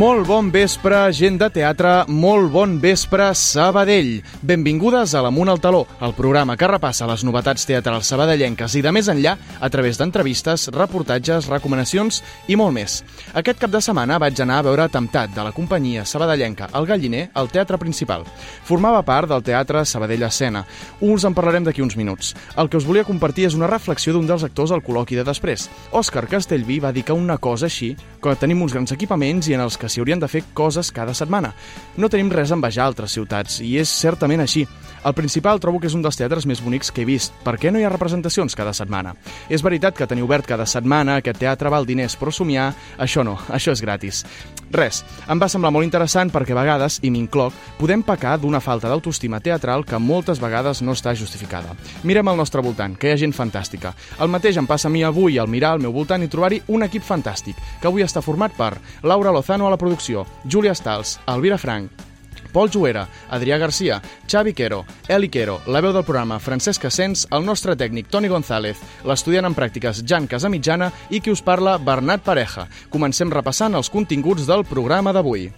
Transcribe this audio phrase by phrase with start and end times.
[0.00, 4.22] Molt bon vespre, gent de teatre, molt bon vespre, Sabadell.
[4.40, 8.94] Benvingudes a l'Amunt al Taló, el programa que repassa les novetats teatrals sabadellenques i de
[8.96, 12.94] més enllà a través d'entrevistes, reportatges, recomanacions i molt més.
[13.36, 17.26] Aquest cap de setmana vaig anar a veure Temptat de la companyia sabadellenca El Galliner
[17.34, 18.24] al Teatre Principal.
[18.64, 20.64] Formava part del Teatre Sabadell Escena.
[21.04, 22.32] Us en parlarem d'aquí uns minuts.
[22.56, 25.68] El que us volia compartir és una reflexió d'un dels actors al col·loqui de després.
[25.92, 29.68] Òscar Castellví va dir que una cosa així, que tenim uns grans equipaments i en
[29.68, 31.52] els que s'hi haurien de fer coses cada setmana.
[31.96, 34.66] No tenim res a envejar altres ciutats, i és certament així.
[35.04, 37.34] El principal trobo que és un dels teatres més bonics que he vist.
[37.44, 39.14] Per què no hi ha representacions cada setmana?
[39.48, 43.38] És veritat que tenir obert cada setmana, aquest teatre val diners, però somiar, això no,
[43.48, 44.24] això és gratis.
[44.70, 48.90] Res, em va semblar molt interessant perquè a vegades, i m'incloc, podem pecar d'una falta
[48.90, 51.74] d'autoestima teatral que moltes vegades no està justificada.
[52.06, 53.94] Mirem al nostre voltant, que hi ha gent fantàstica.
[54.20, 56.86] El mateix em passa a mi avui al mirar al meu voltant i trobar-hi un
[56.86, 61.58] equip fantàstic, que avui està format per Laura Lozano a la producció, Júlia Stals, Elvira
[61.58, 62.09] Frank,
[62.52, 67.46] Pol Juera, Adrià Garcia, Xavi Quero, Eli Quero, la veu del programa Francesc Asens, el
[67.46, 72.66] nostre tècnic Toni González, l'estudiant en pràctiques Jan Casamitjana i qui us parla Bernat Pareja.
[72.90, 75.48] Comencem repassant els continguts del programa d'avui.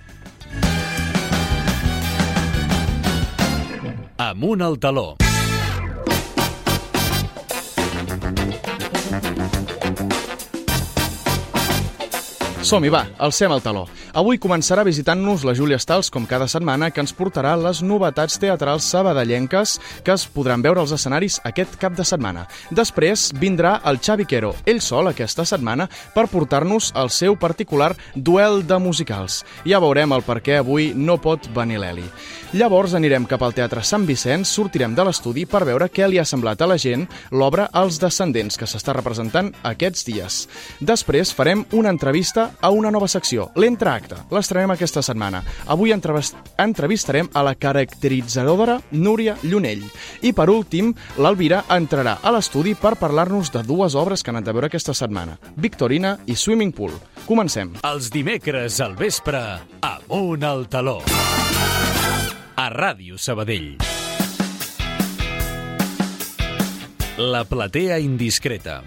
[4.23, 5.32] Amunt al taló.
[12.63, 13.89] Som-hi, va, alcem el taló.
[14.15, 18.87] Avui començarà visitant-nos la Júlia Stals, com cada setmana, que ens portarà les novetats teatrals
[18.87, 19.73] sabadellenques
[20.07, 22.45] que es podran veure als escenaris aquest cap de setmana.
[22.71, 28.63] Després vindrà el Xavi Quero, ell sol aquesta setmana, per portar-nos el seu particular duel
[28.63, 29.41] de musicals.
[29.67, 32.07] Ja veurem el per què avui no pot venir l'Eli.
[32.55, 36.29] Llavors anirem cap al Teatre Sant Vicenç, sortirem de l'estudi per veure què li ha
[36.29, 40.41] semblat a la gent l'obra Els Descendents, que s'està representant aquests dies.
[40.79, 44.17] Després farem una entrevista a una nova secció, l'Entracte.
[44.31, 45.43] L'estrenem aquesta setmana.
[45.67, 49.85] Avui entrevistarem a la caracteritzadora Núria Llunell.
[50.23, 54.51] I per últim, l'Alvira entrarà a l'estudi per parlar-nos de dues obres que han anat
[54.51, 56.95] a veure aquesta setmana, Victorina i Swimming Pool.
[57.27, 57.77] Comencem.
[57.87, 59.41] Els dimecres al vespre,
[59.81, 61.01] amunt al taló.
[62.57, 63.79] A Ràdio Sabadell.
[67.19, 68.83] La platea indiscreta.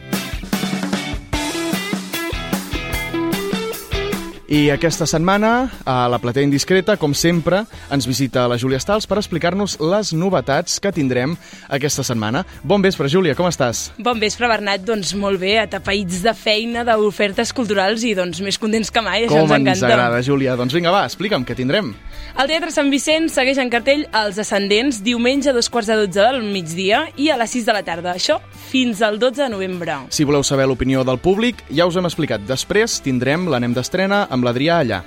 [4.55, 9.17] I aquesta setmana, a la platea indiscreta, com sempre, ens visita la Júlia Stals per
[9.19, 11.33] explicar-nos les novetats que tindrem
[11.67, 12.45] aquesta setmana.
[12.63, 13.89] Bon vespre, Júlia, com estàs?
[13.99, 14.85] Bon vespre, Bernat.
[14.87, 19.33] Doncs molt bé, atapeïts de feina, d'ofertes culturals i doncs més contents que mai, això
[19.33, 19.73] com ens encanta.
[19.73, 20.55] ens agrada, Júlia.
[20.55, 21.91] Doncs vinga, va, explica'm, què tindrem?
[22.39, 26.29] El Teatre Sant Vicenç segueix en cartell Els Ascendents, diumenge a dos quarts de dotze
[26.29, 28.15] del migdia i a les 6 de la tarda.
[28.15, 28.39] Això
[28.71, 29.99] fins al 12 de novembre.
[30.15, 32.47] Si voleu saber l'opinió del públic, ja us hem explicat.
[32.47, 35.01] Després tindrem l'anem d'estrena amb l'Adrià allà.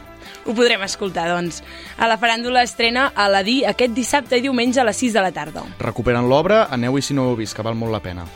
[0.48, 1.62] Ho podrem escoltar, doncs.
[2.00, 5.24] A la faràndula estrena a la DI aquest dissabte i diumenge a les 6 de
[5.24, 5.64] la tarda.
[5.80, 8.26] Recuperen l'obra, aneu-hi si no ho heu vist, que val molt la pena.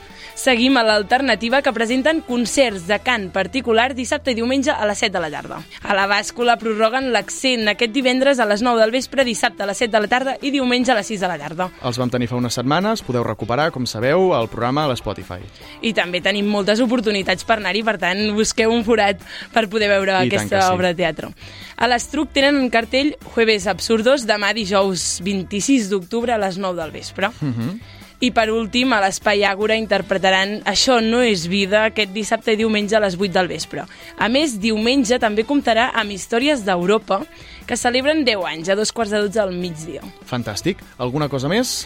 [0.43, 5.13] Seguim a l'alternativa que presenten concerts de cant particular dissabte i diumenge a les 7
[5.15, 5.61] de la tarda.
[5.87, 9.79] A la bàscula prorroguen l'accent aquest divendres a les 9 del vespre, dissabte a les
[9.79, 11.69] 7 de la tarda i diumenge a les 6 de la tarda.
[11.87, 15.39] Els vam tenir fa unes setmanes, podeu recuperar, com sabeu, el programa a l'Spotify.
[15.87, 19.23] I també tenim moltes oportunitats per anar-hi, per tant, busqueu un forat
[19.55, 20.75] per poder veure I aquesta que sí.
[20.75, 21.31] obra de teatre.
[21.79, 26.91] A l'Estruc tenen en cartell Jueves Absurdos demà dijous 26 d'octubre a les 9 del
[26.99, 27.31] vespre.
[27.39, 28.01] Mhm.
[28.23, 32.95] I per últim, a l'Espai Àgora interpretaran Això no és vida aquest dissabte i diumenge
[32.95, 33.83] a les 8 del vespre.
[34.15, 37.25] A més, diumenge també comptarà amb Històries d'Europa,
[37.67, 40.07] que celebren 10 anys, a dos quarts de 12 al migdia.
[40.31, 40.79] Fantàstic.
[41.03, 41.81] Alguna cosa més?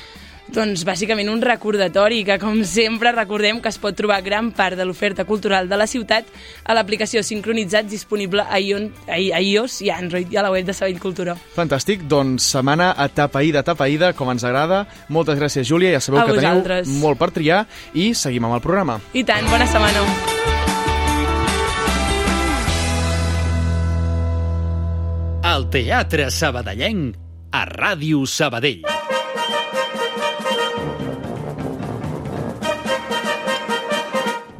[0.54, 4.84] Doncs bàsicament un recordatori que, com sempre, recordem que es pot trobar gran part de
[4.86, 6.28] l'oferta cultural de la ciutat
[6.64, 10.52] a l'aplicació Sincronitzats disponible a, Ion, a, a iOS i a Android i a la
[10.54, 11.34] web de Sabell Cultura.
[11.56, 14.84] Fantàstic, doncs setmana atapeïda, atapeïda, com ens agrada.
[15.10, 16.86] Moltes gràcies, Júlia, ja sabeu A que vosaltres.
[16.86, 19.00] teniu molt per triar i seguim amb el programa.
[19.12, 20.06] I tant, bona setmana.
[25.46, 27.16] El Teatre Sabadellenc
[27.54, 28.82] a Ràdio Sabadell.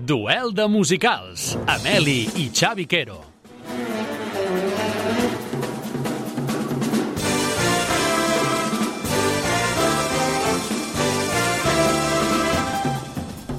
[0.06, 3.16] Duel de musicals, Ameli i Xavi Quero.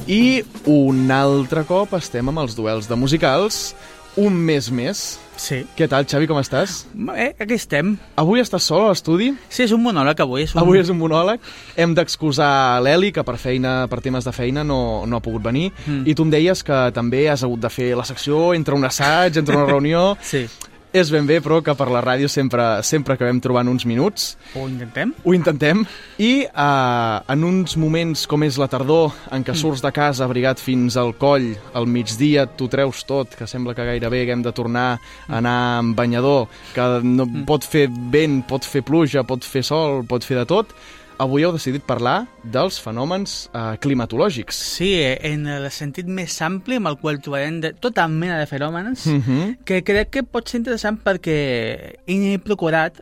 [0.07, 3.73] I un altre cop estem amb els duels de musicals,
[4.15, 5.07] un mes més.
[5.37, 5.61] Sí.
[5.77, 6.79] Què tal, Xavi, com estàs?
[6.93, 7.93] Bé, aquí estem.
[8.19, 9.29] Avui estàs sol a l'estudi?
[9.47, 10.43] Sí, és un monòleg avui.
[10.47, 10.61] És un...
[10.63, 11.43] Avui és un monòleg.
[11.77, 15.69] Hem d'excusar l'Eli, que per feina, per temes de feina no, no ha pogut venir.
[15.85, 16.03] Mm.
[16.09, 19.37] I tu em deies que també has hagut de fer la secció entre un assaig,
[19.37, 20.09] entre una reunió.
[20.25, 20.47] Sí.
[20.95, 24.29] És ben bé, però que per la ràdio sempre, sempre acabem trobant uns minuts.
[24.55, 25.11] Ho intentem.
[25.25, 25.83] Ho intentem.
[26.23, 30.63] I uh, en uns moments com és la tardor, en què surts de casa abrigat
[30.63, 34.87] fins al coll, al migdia t'ho treus tot, que sembla que gairebé haguem de tornar
[34.95, 40.05] a anar amb banyador, que no, pot fer vent, pot fer pluja, pot fer sol,
[40.07, 40.71] pot fer de tot,
[41.17, 44.59] avui heu decidit parlar dels fenòmens eh, climatològics.
[44.77, 49.05] Sí, en el sentit més ampli amb el qual trobarem de tota mena de fenòmens,
[49.07, 49.57] Mm -hmm.
[49.65, 53.01] que crec que pot ser interessant perquè he procurat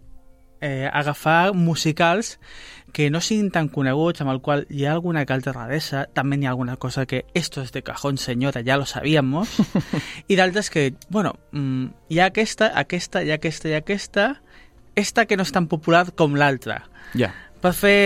[0.61, 2.39] eh, agafar musicals
[2.91, 6.37] que no siguin tan coneguts, amb el qual hi ha alguna que altra raresa, també
[6.37, 9.49] hi ha alguna cosa que esto es de cajón, senyora, ja lo sabíamos,
[10.29, 14.41] i d'altres que, bueno, mm, hi ha aquesta, aquesta, hi ha aquesta, hi ha aquesta,
[14.95, 17.33] esta que no és tan popular com l'altra, Ja.
[17.65, 17.99] Per fer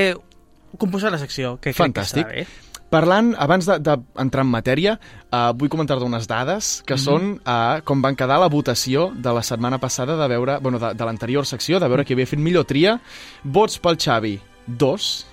[0.79, 2.25] composar la secció, que crec Fantàstic.
[2.25, 2.67] que estarà bé.
[2.89, 4.95] Parlant, abans d'entrar de, d'entrar en matèria,
[5.29, 7.03] uh, vull comentar-te unes dades que mm -hmm.
[7.05, 10.93] són uh, com van quedar la votació de la setmana passada de veure, bueno, de,
[10.95, 12.99] de l'anterior secció, de veure qui havia fet millor tria.
[13.43, 15.25] Vots pel Xavi, 2.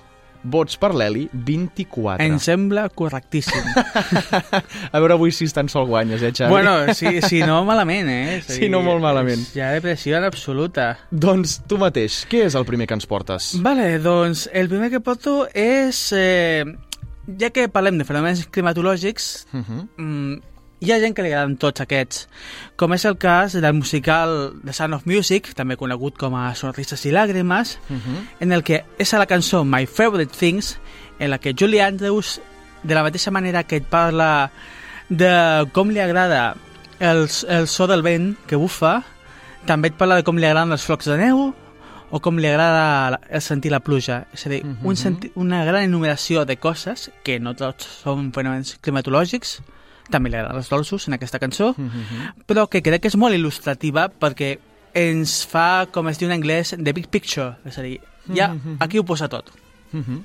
[0.47, 2.23] Vots per l'Eli, 24.
[2.23, 3.67] Em sembla correctíssim.
[4.93, 6.49] A veure avui si tan sol guanyes, eh, Xavi?
[6.51, 8.37] bueno, si, si no, malament, eh?
[8.47, 9.43] A Si no, molt malament.
[9.55, 10.89] Ja depressió en absoluta.
[11.11, 13.53] Doncs tu mateix, què és el primer que ens portes?
[13.63, 16.07] Vale, doncs el primer que porto és...
[16.15, 16.63] Eh,
[17.39, 20.41] ja que parlem de fenòmens climatològics, Uh -huh.
[20.79, 22.27] Hi ha gent que li agraden tots aquests,
[22.77, 27.05] com és el cas del musical The Sound of Music, també conegut com a Sonrises
[27.05, 28.27] i Làgrimes, Uh -huh.
[28.39, 30.77] en el que és a la cançó My Favorite Things,
[31.19, 32.39] en la que Julie Andrews,
[32.83, 34.51] de la mateixa manera que et parla
[35.09, 36.55] de com li agrada
[36.99, 39.03] el, el so del vent que bufa,
[39.65, 41.53] també et parla de com li agraden els flocs de neu
[42.09, 44.27] o com li agrada el sentir la pluja.
[44.33, 44.77] És a dir, Mhm.
[44.85, 49.61] un senti una gran enumeració de coses, que no tots són fenòmens climatològics,
[50.09, 52.33] també li agraden els dolços en aquesta cançó, Uh -huh.
[52.47, 54.57] però que crec que és molt il·lustrativa perquè
[54.93, 57.55] ens fa, com es diu en anglès, the big picture.
[57.65, 57.99] És a dir,
[58.33, 58.77] ja, Mhm.
[58.79, 59.51] aquí ho posa tot.
[59.93, 60.21] Uh -huh.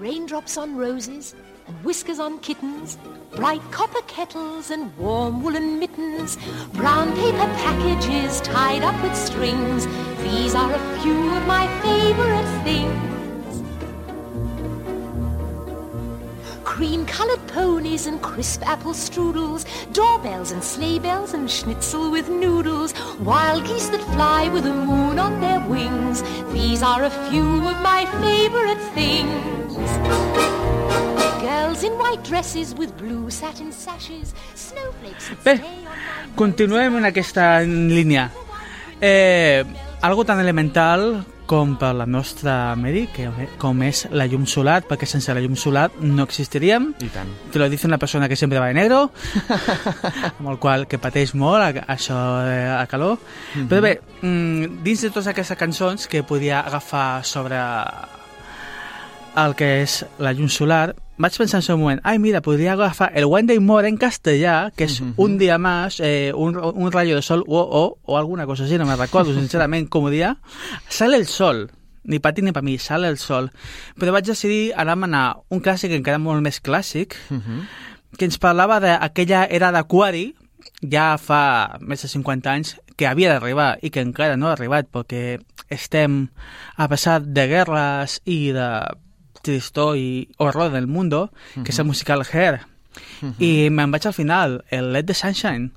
[0.00, 1.34] Raindrops on roses
[1.68, 2.98] and whiskers on kittens,
[3.36, 6.36] bright copper kettles and warm woolen mittens,
[6.72, 9.86] brown paper packages tied up with strings.
[10.22, 13.13] These are a few of my favorite things.
[16.84, 19.64] Cream-colored ponies and crisp apple strudels,
[19.94, 25.18] doorbells and sleigh bells and schnitzel with noodles, wild geese that fly with the moon
[25.18, 26.22] on their wings.
[26.52, 29.72] These are a few of my favorite things.
[31.40, 35.64] Girls in white dresses with blue satin sashes, snowflakes Bé,
[36.36, 38.30] continuem en aquesta línia.
[39.00, 39.64] Eh,
[40.02, 43.28] algo tan elemental com per la nostra Mary, que,
[43.60, 46.90] com és la llum solar, perquè sense la llum solar no existiríem.
[47.04, 47.30] I tant.
[47.52, 49.10] Te lo dice una persona que sempre va de negro,
[50.38, 52.18] amb el qual que pateix molt a, això
[52.48, 53.20] de a calor.
[53.68, 57.60] Però bé, mm, dins de totes aquestes cançons que podia agafar sobre
[59.36, 63.12] el que és la llum solar, vaig pensar en un moment, ai mira, podria agafar
[63.14, 67.14] el One Day More en castellà, que és un dia más, eh, un, un rayo
[67.16, 70.36] de sol o, o, o alguna cosa así, no me recordo sincerament com ho dia,
[70.88, 71.70] sale el sol,
[72.04, 73.50] ni pa ti ni pa mi, sale el sol.
[73.98, 77.60] Però vaig decidir anar a anar un clàssic encara molt més clàssic, Uh -huh.
[78.18, 80.34] que ens parlava d'aquella era d'aquari,
[80.82, 84.86] ja fa més de 50 anys, que havia d'arribar i que encara no ha arribat
[84.92, 86.28] perquè estem
[86.76, 88.68] a pesar de guerres i de
[89.44, 92.62] tristor i horror del mundo, que és el musical Hair.
[93.38, 95.70] I me'n vaig al final, el Let the Sunshine.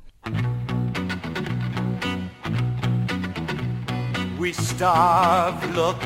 [4.40, 5.98] We starve, look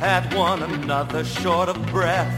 [0.00, 2.32] at one another short of breath,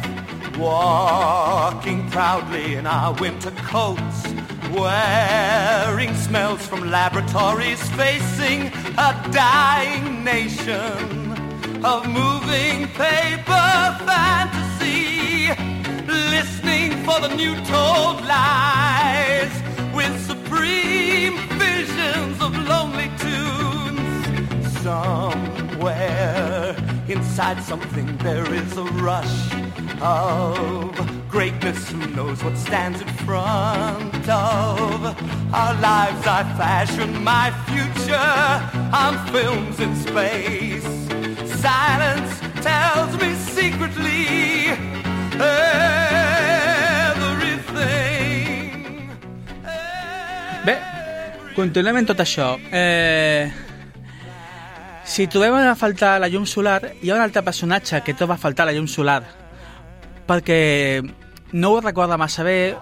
[0.58, 4.24] walking proudly in our winter coats,
[4.72, 11.25] wearing smells from laboratories, facing a dying nation
[11.84, 15.48] of moving paper fantasy,
[16.06, 19.52] listening for the new told lies
[19.94, 24.82] with supreme visions of lonely tunes.
[24.82, 26.76] Somewhere
[27.08, 29.52] inside something there is a rush
[30.00, 35.04] of greatness who knows what stands in front of
[35.54, 36.26] our lives.
[36.26, 38.16] I fashion my future
[38.96, 40.75] on films in space.
[41.66, 44.70] Silence tells me secretly
[45.34, 45.66] everything.
[50.62, 50.76] Bé,
[51.56, 52.54] continuem tot això.
[52.70, 53.50] Eh,
[55.02, 58.42] si trobem a faltar la llum solar, hi ha un altre personatge que troba a
[58.46, 59.24] faltar la llum solar,
[60.30, 61.02] perquè
[61.50, 62.76] no ho recorda massa bé,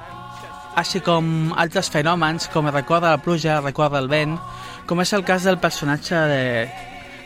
[0.76, 4.36] així com altres fenòmens, com recorda la pluja, recorda el vent,
[4.84, 6.44] com és el cas del personatge de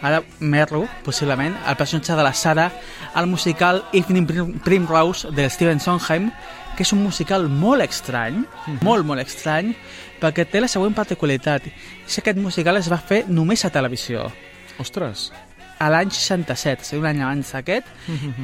[0.03, 2.71] ara Merlo, possiblement, el personatge de la Sara,
[3.15, 6.31] al musical Evening Prim Primrose de Steven Sondheim,
[6.77, 8.45] que és un musical molt estrany,
[8.87, 9.73] molt, molt estrany,
[10.23, 11.67] perquè té la següent particularitat.
[12.07, 14.29] És que aquest musical es va fer només a televisió
[14.79, 15.33] Ostres.
[15.79, 17.87] a l'any 67, és a dir, un any abans d'aquest,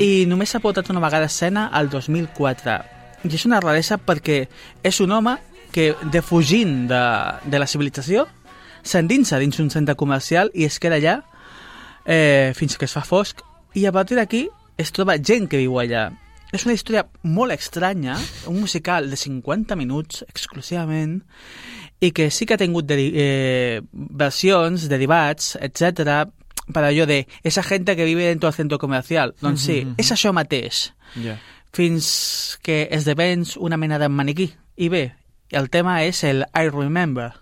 [0.02, 2.78] i només s'ha portat una vegada escena al 2004.
[3.24, 4.48] I és una raresa perquè
[4.82, 5.36] és un home
[5.70, 7.04] que, defugint de,
[7.46, 8.26] de la civilització,
[8.82, 11.22] s'endinsa dins un centre comercial i es queda allà
[12.06, 13.42] eh, fins que es fa fosc,
[13.74, 14.46] i a partir d'aquí
[14.78, 16.10] es troba gent que viu allà.
[16.54, 18.14] És una història molt estranya,
[18.46, 21.18] un musical de 50 minuts exclusivament,
[22.00, 26.30] i que sí que ha tingut deri eh, versions, derivats, etc
[26.72, 29.34] per allò de esa gente que vive dentro del centro comercial.
[29.40, 30.92] Doncs sí, és això mateix.
[31.20, 31.36] Ja.
[31.74, 34.52] Fins que esdevens una mena de maniquí.
[34.76, 35.04] I bé,
[35.50, 37.32] el tema és el I Remember.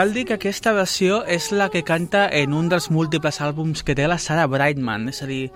[0.00, 3.92] Cal dir que aquesta versió és la que canta en un dels múltiples àlbums que
[3.92, 5.50] té la Sarah Brightman, és a dir,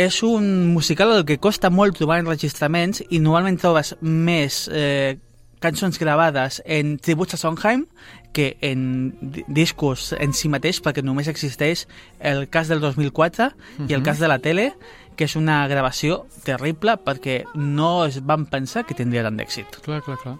[0.00, 5.18] és un musical al que costa molt trobar enregistraments i normalment trobes més eh,
[5.60, 7.84] cançons gravades en tributs a Sondheim
[8.32, 11.84] que en di- discos en si mateix, perquè només existeix
[12.24, 13.50] el cas del 2004
[13.84, 14.70] i el cas de la tele,
[15.12, 19.82] que és una gravació terrible perquè no es van pensar que tindria tant d'èxit.
[19.84, 20.38] Clar, clar, clar.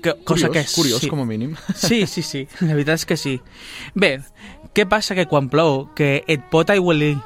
[0.00, 1.08] Que, cosa Curiós, que és, curiós, sí.
[1.12, 1.56] com a mínim.
[1.76, 3.34] Sí, sí, sí, la veritat és que sí.
[3.94, 4.18] Bé,
[4.76, 7.16] què passa que quan plou, que et pot aigualir?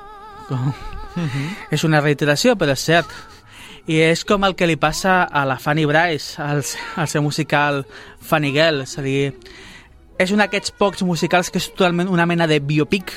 [1.70, 3.10] És una reiteració, però és cert.
[3.86, 6.64] I és com el que li passa a la Fanny Bryce, al,
[6.96, 7.84] al seu musical
[8.24, 9.34] Funny Girl, és a dir,
[10.18, 13.12] és un d'aquests pocs musicals que és totalment una mena de biopic.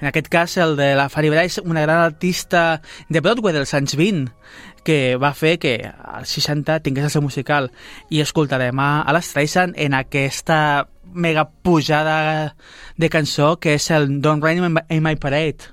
[0.00, 3.94] En aquest cas, el de la Fanny Bryce, una gran artista de Broadway dels anys
[3.96, 4.32] 20,
[4.84, 7.70] que va fer que als 60 tingués el seu musical.
[8.10, 12.56] I escoltarem a, a l'Streisand en aquesta mega pujada
[12.98, 15.70] de cançó que és el Don't Rain in My- in My Parade.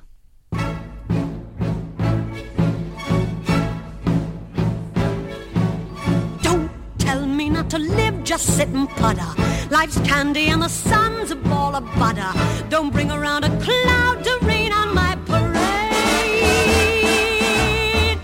[6.43, 9.29] Don't tell me not to live, just sit and putter.
[9.71, 12.29] Life's candy and the sun's a ball of butter.
[12.67, 15.47] Don't bring around a cloud to rain on my parade.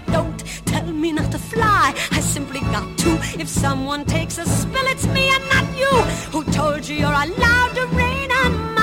[0.08, 3.18] Don't tell me not to fly, I simply got to.
[3.40, 5.90] If someone takes a spill, it's me and not you.
[6.34, 8.77] Who told you you're allowed to rain on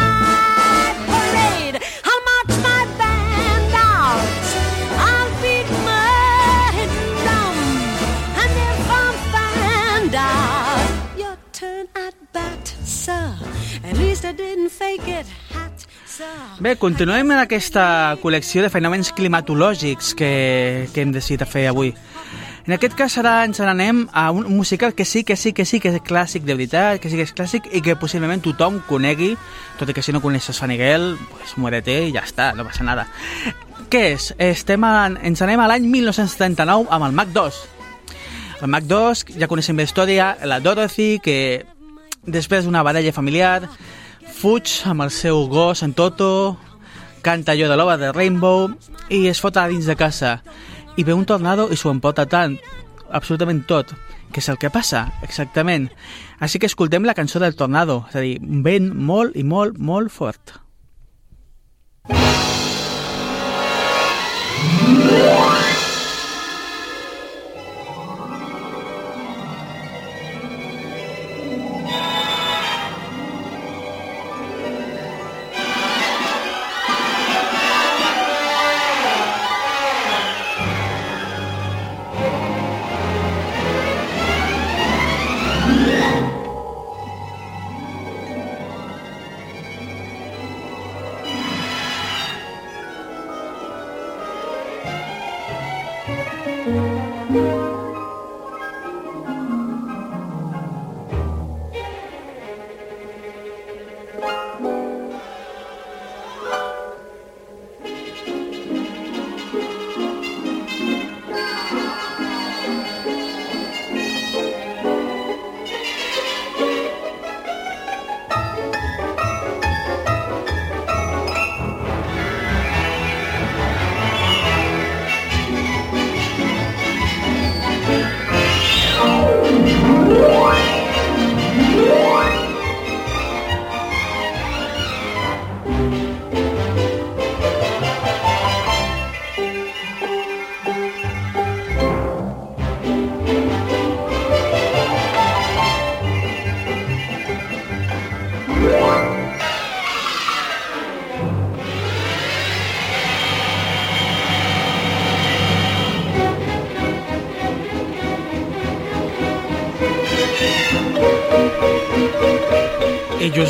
[16.64, 20.30] Bé, continuem en aquesta col·lecció de fenòmens climatològics que,
[20.94, 21.90] que hem decidit fer avui.
[22.64, 25.80] En aquest cas ara ens n'anem a un musical que sí, que sí, que sí,
[25.82, 29.34] que és clàssic de veritat, que sí que és clàssic i que possiblement tothom conegui,
[29.76, 32.86] tot i que si no coneixes Fanny Girl, pues muérete i ja està, no passa
[32.86, 33.04] nada.
[33.92, 34.30] Què és?
[34.40, 37.60] Estem a, ens anem a l'any 1939 amb el Mac 2.
[38.62, 41.66] El Mac 2, ja coneixem la història, la Dorothy, que
[42.24, 43.58] després d'una baralla familiar
[44.32, 46.56] fuig amb el seu gos en Toto,
[47.24, 48.68] canta allò de l'ova de Rainbow
[49.08, 50.40] i es fot a dins de casa.
[50.96, 52.58] I ve un tornado i s'ho empota tant,
[53.10, 53.94] absolutament tot.
[54.32, 55.06] Què és el que passa?
[55.22, 55.88] Exactament.
[56.40, 60.12] Així que escoltem la cançó del tornado, és a dir, vent molt i molt, molt
[60.12, 60.58] fort.
[62.10, 62.63] I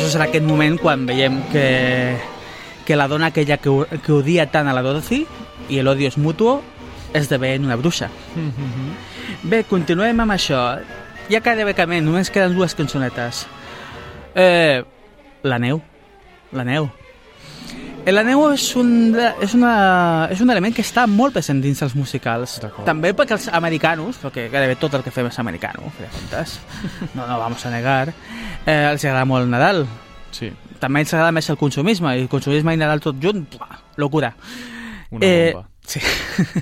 [0.07, 1.65] és en aquest moment quan veiem que,
[2.85, 5.23] que la dona aquella que, que odia tant a la Dorothy
[5.69, 6.59] i l'odio és mutuo
[7.15, 8.09] esdevé una bruixa.
[9.43, 10.61] Bé, continuem amb això.
[11.29, 13.45] Ja acadèmicament, només queden dues cançonetes.
[14.35, 14.83] Eh,
[15.43, 15.81] la neu.
[16.51, 16.89] La neu.
[18.05, 18.89] La neu és un,
[19.41, 22.59] és, una, és un element que està molt present dins dels musicals.
[22.85, 26.59] També perquè els americanos, perquè gairebé tot el que fem és americano, de comptes,
[27.15, 28.11] no, no vamos a negar,
[28.65, 29.87] eh, els agrada molt Nadal.
[30.35, 33.79] Sí, També ens agrada més el consumisme, i el consumisme i Nadal tot junt, buah,
[33.97, 34.35] locura.
[35.09, 35.69] una Eh, bomba.
[35.85, 35.99] Sí.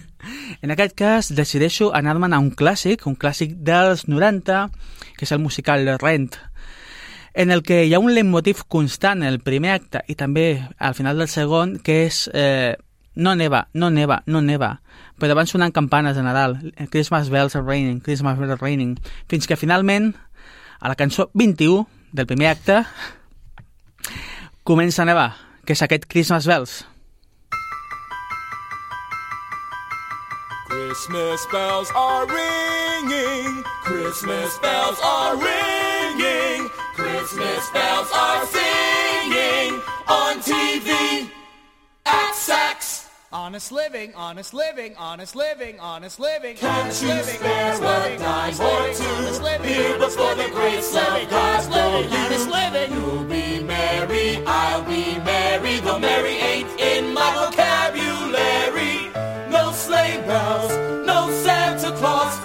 [0.62, 4.70] en aquest cas decideixo anar-me'n a un clàssic, un clàssic dels 90,
[5.18, 6.38] que és el musical Rent,
[7.34, 10.94] en el que hi ha un leitmotiv constant en el primer acte i també al
[10.94, 12.76] final del segon, que és eh,
[13.16, 14.76] no neva, no neva, no neva,
[15.20, 16.60] però van sonant campanes de Nadal,
[16.92, 18.96] Christmas bells are raining, Christmas bells are raining,
[19.30, 20.14] fins que finalment,
[20.80, 22.84] a la cançó 21 del primer acte,
[24.64, 25.30] comença a nevar,
[25.66, 26.84] que és aquest Christmas bells.
[30.74, 33.64] Christmas bells are ringing.
[33.84, 36.53] Christmas bells are ringing.
[37.24, 41.30] Christmas bells are singing on TV
[42.06, 43.10] at Sax.
[43.32, 46.58] Honest living, honest living, honest living, honest living.
[46.58, 50.84] Can't honest you living, spare a dime or two honest living, here before the great
[50.94, 52.92] love gods living, honest living.
[52.92, 59.08] You'll be merry, I'll be merry, though merry ain't in my vocabulary.
[59.50, 60.72] No sleigh bells,
[61.08, 62.38] no Santa Claus,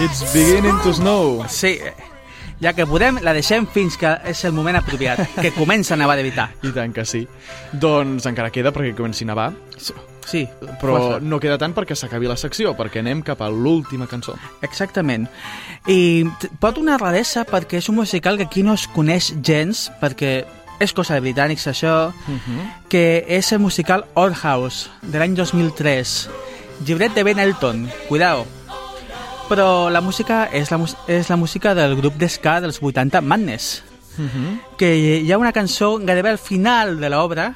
[0.00, 1.44] It's beginning to snow.
[1.48, 1.78] Sí,
[2.62, 6.16] ja que podem, la deixem fins que és el moment apropiat, que comença a nevar
[6.18, 6.48] d'evitar.
[6.62, 7.24] I tant que sí.
[7.72, 9.50] Doncs encara queda perquè comenci a nevar,
[10.28, 10.42] Sí,
[10.76, 11.20] però força.
[11.24, 14.34] no queda tant perquè s'acabi la secció, perquè anem cap a l'última cançó.
[14.60, 15.24] Exactament.
[15.88, 16.26] I
[16.60, 20.44] pot una raresa perquè és un musical que aquí no es coneix gens, perquè
[20.78, 22.12] és cosa de britànics això,
[22.90, 26.28] que és el musical Old House, de l'any 2003.
[26.84, 28.44] Llibret de Ben Elton, cuidao.
[29.48, 33.82] Però la música és la, és la música del grup d'esca dels 80 Madness,
[34.76, 37.54] que hi ha una cançó gairebé al final de l'obra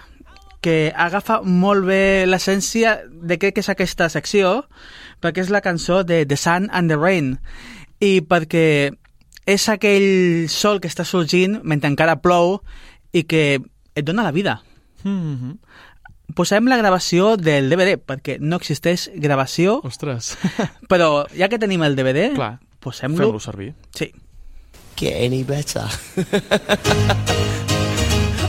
[0.63, 4.63] que agafa molt bé l'essència de què és aquesta secció,
[5.21, 7.35] perquè és la cançó de The Sun and the Rain,
[8.01, 8.93] i perquè
[9.45, 12.61] és aquell sol que està sorgint mentre encara plou
[13.13, 14.63] i que et dona la vida.
[16.37, 20.37] Posem la gravació del DVD, perquè no existeix gravació, Ostres,
[20.91, 22.31] però ja que tenim el DVD,
[22.81, 23.19] posem-lo...
[23.27, 23.73] fem-lo servir.
[23.97, 24.13] Sí.
[24.97, 25.85] Get any better?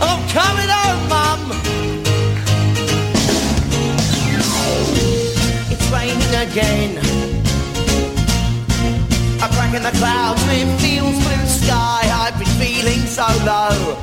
[0.03, 1.41] I'm coming home, Mum.
[5.73, 6.97] It's raining again.
[9.43, 12.01] A crack in the clouds with fields blue sky.
[12.05, 13.97] I've been feeling so low.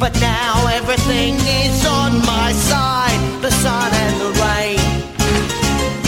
[0.00, 3.20] But now everything is on my side.
[3.42, 4.80] The sun and the rain.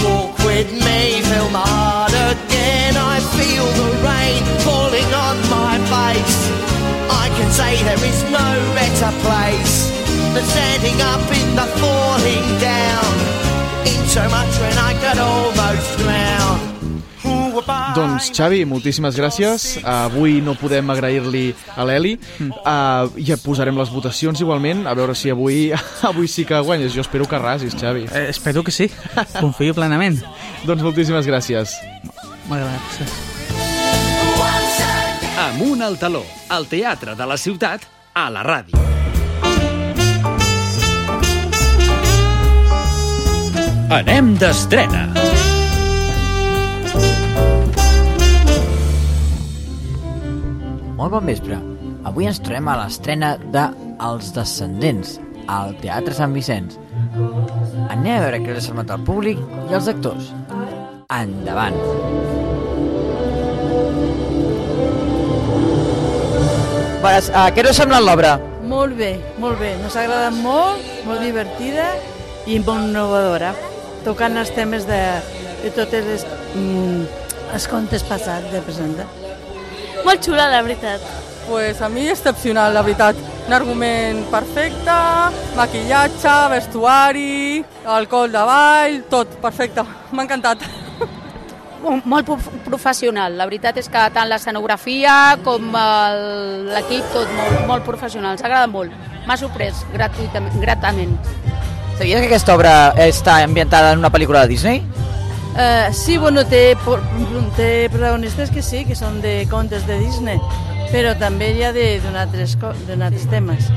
[0.02, 2.96] Walk with me, feel my heart again.
[2.96, 6.40] I feel the rain falling on my face.
[7.12, 9.92] I can say there is no better place
[10.32, 13.12] than standing up in the falling down.
[13.84, 16.71] In so much when I could almost drown.
[17.96, 19.66] Doncs, Xavi, moltíssimes gràcies.
[19.84, 21.44] Avui no podem agrair-li
[21.76, 22.14] a l'Eli.
[22.40, 25.70] Uh, ja posarem les votacions igualment, a veure si avui
[26.10, 26.94] avui sí que guanyes.
[26.96, 28.06] Jo espero que arrasis, Xavi.
[28.12, 28.90] Eh, espero que sí.
[29.38, 30.22] Confio plenament.
[30.68, 31.76] Doncs moltíssimes gràcies.
[32.96, 33.10] Sí.
[35.42, 37.84] Amunt al taló, al teatre de la ciutat,
[38.14, 38.78] a la ràdio.
[43.92, 45.10] Anem d'estrena.
[51.02, 51.56] Molt bon vespre.
[52.06, 53.62] Avui ens trobem a l'estrena de
[54.06, 55.16] Els Descendents,
[55.50, 56.76] al Teatre Sant Vicenç.
[57.90, 60.28] Anem a veure què els ha al públic i als actors.
[61.16, 61.74] Endavant.
[67.02, 68.36] Uh, què us ha semblat l'obra?
[68.62, 69.72] Molt bé, molt bé.
[69.82, 71.88] Nos ha agradat molt, molt divertida
[72.46, 73.50] i molt innovadora.
[74.06, 75.02] Tocant els temes de,
[75.66, 77.26] de totes les, mm,
[77.58, 79.10] els contes passats de presenta.
[80.04, 81.00] Molt xula, la veritat.
[81.48, 83.16] Pues a mi excepcional, la veritat.
[83.46, 84.92] un argument perfecte,
[85.56, 89.82] maquillatge, vestuari, alcohol de ball, tot perfecte.
[90.12, 90.58] M'ha encantat.
[92.04, 93.34] Molt prof- professional.
[93.36, 98.36] La veritat és que tant l'escenografia com el- l'equip, tot molt, molt professional.
[98.36, 98.92] Ens agrada molt.
[99.26, 101.16] M'ha sorprès gratuïtament, gratament.
[101.98, 104.82] Sabies que aquesta obra està ambientada en una pel·lícula de Disney?
[105.58, 106.76] Eh, sí, bueno, té,
[107.56, 110.40] té protagonistes que sí, que són de contes de Disney,
[110.92, 113.68] però també hi ha de- d'un altres, altres temes.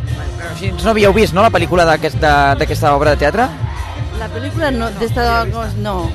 [0.59, 3.47] Si no havíeu vist, no, la pel·lícula d'aquesta d'aquesta obra de teatre?
[4.19, 5.43] La pel·lícula no, d'esta...
[5.75, 6.09] No.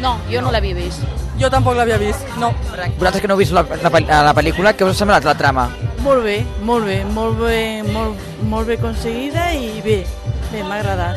[0.00, 1.02] No, jo no l'havia vist.
[1.40, 2.52] Jo tampoc l'havia vist, no.
[2.96, 5.66] Vosaltres que no heu vist la, la, la pel·lícula, què us ha semblat la trama?
[6.04, 8.16] Molt bé, molt bé, molt bé, molt,
[8.48, 9.98] molt bé aconseguida i bé,
[10.52, 11.16] bé, m'ha agradat.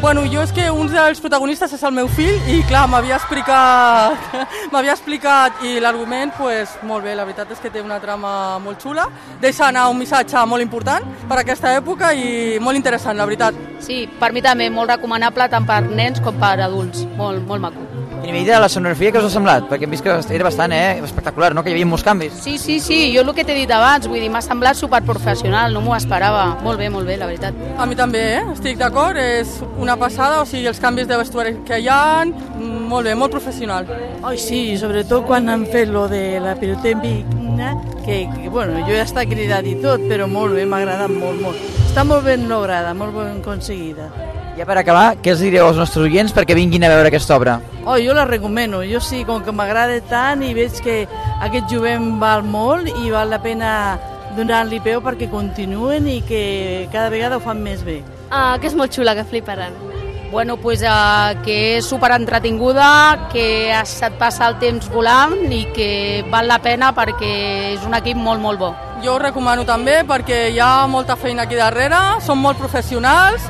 [0.00, 4.36] Bueno, jo és que un dels protagonistes és el meu fill i clar, m'havia explicat
[4.72, 8.82] m'havia explicat i l'argument, pues, molt bé, la veritat és que té una trama molt
[8.82, 9.08] xula,
[9.40, 13.56] deixa anar un missatge molt important per aquesta època i molt interessant, la veritat.
[13.80, 17.06] Sí, per mi també molt recomanable tant per nens com per adults.
[17.16, 17.85] Molt, molt maco.
[18.26, 19.68] I a nivell de la sonografia, què us ha semblat?
[19.70, 21.62] Perquè hem vist que era bastant eh, espectacular, no?
[21.62, 22.32] que hi havia molts canvis.
[22.42, 25.78] Sí, sí, sí, jo el que t'he dit abans, vull dir, m'ha semblat superprofessional, no
[25.84, 26.56] m'ho esperava.
[26.64, 27.54] Molt bé, molt bé, la veritat.
[27.78, 28.40] A mi també, eh?
[28.50, 32.24] estic d'acord, és una passada, o sigui, els canvis de vestuari que hi ha,
[32.58, 33.86] molt bé, molt professional.
[34.26, 39.06] Ai, sí, sobretot quan han fet lo de la pirotècnica, que, que, bueno, jo ja
[39.06, 41.70] està cridat i tot, però molt bé, m'ha agradat molt, molt.
[41.86, 44.10] Està molt ben lograda, molt ben aconseguida.
[44.56, 47.58] Ja per acabar, què els direu als nostres oients perquè vinguin a veure aquesta obra?
[47.84, 51.02] Oh, jo la recomano, jo sí, com que m'agrada tant i veig que
[51.44, 53.72] aquest jovent val molt i val la pena
[54.36, 58.00] donar-li peu perquè continuen i que cada vegada ho fan més bé.
[58.30, 59.76] Ah, que és molt xula, que fliparan.
[60.32, 66.24] Bueno, pues, uh, que és superentretinguda, que es- se't passa el temps volant i que
[66.30, 68.74] val la pena perquè és un equip molt, molt bo.
[69.04, 73.42] Jo ho recomano també perquè hi ha molta feina aquí darrere, són molt professionals,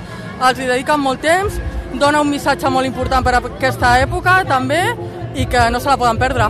[0.42, 1.60] els hi dediquen molt temps,
[1.96, 4.82] dona un missatge molt important per a aquesta època també
[5.34, 6.48] i que no se la poden perdre.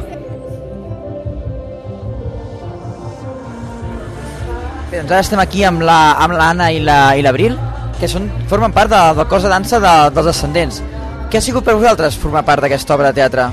[4.91, 7.59] Bé, doncs ara estem aquí amb la- amb l'Anna i la- i l'Abril,
[8.01, 10.83] que són, formen part de, del cos de dansa de, dels descendents.
[11.31, 13.49] Què ha sigut per vosaltres formar part d'aquesta obra de teatre?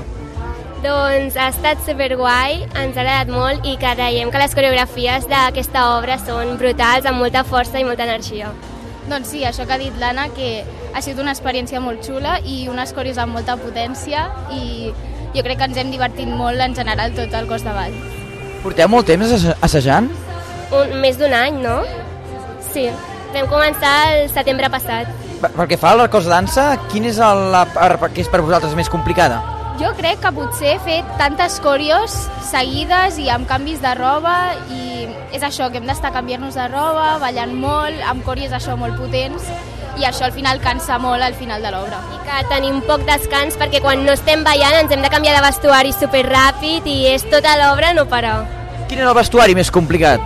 [0.84, 6.18] Doncs ha estat superguai, ens ha agradat molt i creiem que les coreografies d'aquesta obra
[6.18, 8.50] són brutals, amb molta força i molta energia.
[9.08, 10.64] Doncs sí, això que ha dit l'Anna, que
[10.94, 14.92] ha sigut una experiència molt xula i unes coreos amb molta potència i
[15.34, 17.96] jo crec que ens hem divertit molt en general tot el cos de ball.
[18.62, 20.08] Porteu molt temps assa- assajant?
[20.72, 21.82] Un, més d'un any, no?
[22.72, 22.86] Sí,
[23.34, 25.10] vam començar el setembre passat.
[25.42, 28.28] Per- Pel que fa al cos de dansa, quin és el, la part que és
[28.32, 29.42] per vosaltres més complicada?
[29.76, 32.14] Jo crec que potser fer tantes coreos
[32.48, 34.93] seguides i amb canvis de roba i
[35.34, 39.48] és això, que hem d'estar canviant-nos de roba, ballant molt, amb coreos això molt potents
[39.98, 41.98] i això al final cansa molt al final de l'obra.
[42.14, 45.42] I que tenim poc descans perquè quan no estem ballant ens hem de canviar de
[45.44, 48.44] vestuari superràpid i és tota l'obra no parar.
[48.88, 50.22] Quin és el vestuari més complicat?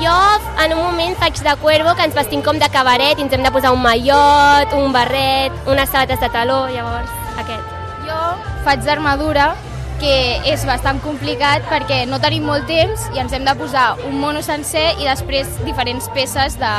[0.00, 0.16] Jo
[0.64, 3.44] en un moment faig de cuervo que ens vestim com de cabaret i ens hem
[3.44, 7.12] de posar un mallot, un barret, unes sabates de taló, llavors
[7.44, 7.70] aquest.
[8.08, 8.18] Jo
[8.64, 9.52] faig d'armadura,
[10.00, 10.14] que
[10.50, 14.42] és bastant complicat perquè no tenim molt temps i ens hem de posar un mono
[14.42, 16.72] sencer i després diferents peces de,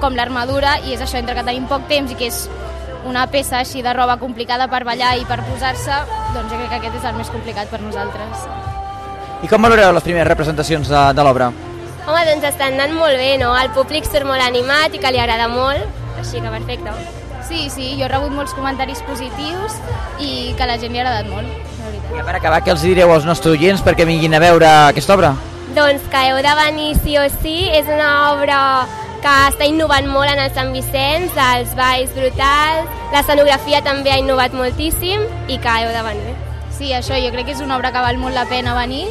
[0.00, 2.42] com l'armadura i és això, entre que tenim poc temps i que és
[3.08, 6.02] una peça així de roba complicada per ballar i per posar-se,
[6.34, 8.44] doncs jo crec que aquest és el més complicat per nosaltres.
[9.40, 11.48] I com valoreu les primeres representacions de, de l'obra?
[12.04, 13.54] Home, doncs estan anant molt bé, no?
[13.56, 16.92] El públic surt molt animat i que li agrada molt, així que perfecte.
[17.48, 19.76] Sí, sí, jo he rebut molts comentaris positius
[20.20, 21.69] i que la gent li ha agradat molt.
[22.10, 25.34] I per acabar, què els direu als nostres oients perquè vinguin a veure aquesta obra?
[25.76, 28.58] Doncs que heu de venir sí o sí, és una obra
[29.22, 34.56] que està innovant molt en el Sant Vicenç, els balls brutals, l'escenografia també ha innovat
[34.56, 36.34] moltíssim i que heu de venir.
[36.76, 39.06] Sí, això, jo crec que és una obra que val molt la pena venir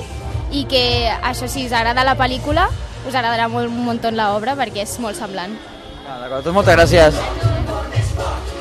[0.52, 0.84] i que
[1.22, 2.68] això, si us agrada la pel·lícula,
[3.06, 5.56] us agradarà molt un muntó l'obra perquè és molt semblant.
[6.10, 8.59] Ah, D'acord, doncs moltes gràcies.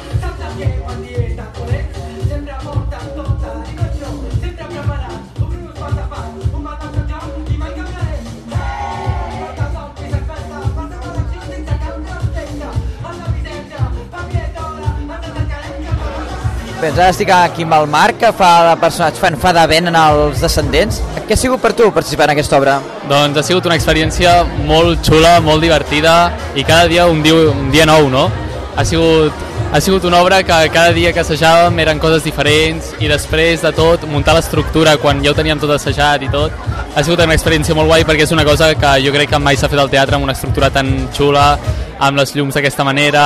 [16.79, 19.91] Doncs ara estic aquí amb el Marc, que fa de personatge, fan, fa de vent
[19.91, 21.01] en els descendents.
[21.27, 22.79] Què ha sigut per tu participar en aquesta obra?
[23.11, 26.19] Doncs ha sigut una experiència molt xula, molt divertida
[26.55, 28.29] i cada dia un dia, un dia nou, no?
[28.79, 29.35] ha sigut,
[29.73, 33.73] ha sigut una obra que cada dia que assajàvem eren coses diferents i després de
[33.75, 36.55] tot muntar l'estructura quan ja ho teníem tot assajat i tot
[36.95, 39.59] ha sigut una experiència molt guai perquè és una cosa que jo crec que mai
[39.59, 41.49] s'ha fet al teatre amb una estructura tan xula,
[41.99, 43.25] amb les llums d'aquesta manera,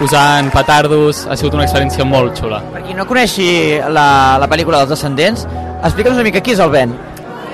[0.00, 2.62] posant petardos, ha sigut una experiència molt xula.
[2.72, 3.48] Per qui no coneixi
[3.92, 5.44] la, la pel·lícula dels Descendents,
[5.84, 6.94] explica'ns una mica qui és el Ben.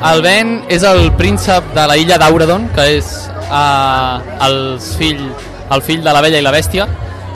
[0.07, 3.11] El Ben és el príncep de la illa d'Auradon, que és
[3.49, 4.57] uh, el,
[4.99, 5.27] fill,
[5.73, 6.87] el fill de la vella i la bèstia,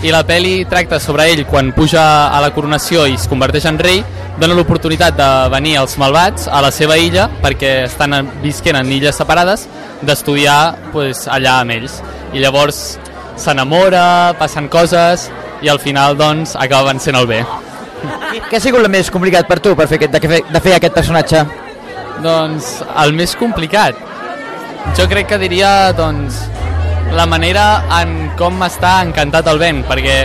[0.00, 3.80] i la peli tracta sobre ell quan puja a la coronació i es converteix en
[3.80, 4.00] rei,
[4.40, 9.18] dona l'oportunitat de venir als malvats a la seva illa, perquè estan visquent en illes
[9.20, 9.66] separades,
[10.00, 11.98] d'estudiar pues, allà amb ells.
[12.32, 12.98] I llavors
[13.40, 15.28] s'enamora, passen coses,
[15.60, 17.40] i al final doncs acaben sent el bé.
[18.48, 20.76] Què ha sigut el més complicat per tu per fer aquest, de, fer, de fer
[20.76, 21.42] aquest personatge?
[22.24, 22.70] Doncs
[23.04, 23.98] el més complicat.
[24.96, 26.38] Jo crec que diria doncs,
[27.16, 30.22] la manera en com està encantat el Ben, perquè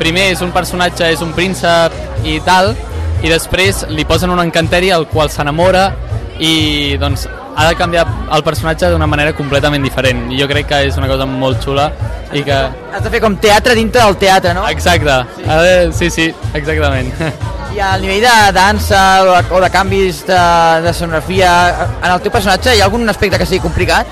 [0.00, 2.72] primer és un personatge, és un príncep i tal,
[3.22, 5.90] i després li posen un encanteri al qual s'enamora
[6.42, 10.80] i doncs ha de canviar el personatge d'una manera completament diferent i jo crec que
[10.88, 11.90] és una cosa molt xula
[12.32, 12.58] i que...
[12.92, 14.64] Has de fer com teatre dintre del teatre, no?
[14.68, 17.12] Exacte, eh, sí, sí, exactament.
[17.72, 20.40] I al nivell de dansa o de, o de canvis de,
[20.84, 21.52] de sonografia,
[22.02, 24.08] en el teu personatge hi ha algun aspecte que sigui complicat?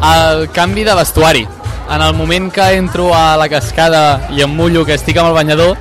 [0.00, 1.46] El canvi de vestuari.
[1.90, 5.34] En el moment que entro a la cascada i em mullo que estic amb el
[5.34, 5.74] banyador,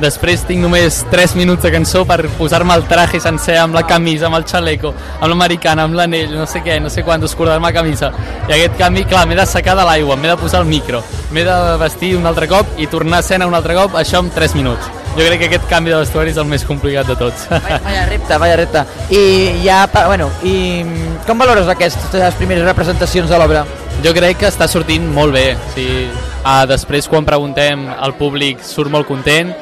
[0.00, 4.26] després tinc només 3 minuts de cançó per posar-me el traje sencer amb la camisa,
[4.28, 7.76] amb el xaleco, amb l'americana, amb l'anell, no sé què, no sé quant, escordar-me la
[7.76, 8.10] camisa.
[8.48, 11.46] I aquest canvi, clar, m'he de secar de l'aigua, m'he de posar el micro, m'he
[11.46, 14.58] de vestir un altre cop i tornar a escena un altre cop, això en 3
[14.58, 14.90] minuts.
[15.14, 17.46] Jo crec que aquest canvi de vestuari és el més complicat de tots.
[17.50, 18.82] Vaya repte, vaya repte.
[19.14, 20.82] I ja, bueno, i
[21.26, 23.62] com valores aquestes primeres representacions de l'obra?
[24.02, 25.52] Jo crec que està sortint molt bé.
[25.54, 26.08] O sigui,
[26.42, 29.54] ah, després, quan preguntem, el públic surt molt content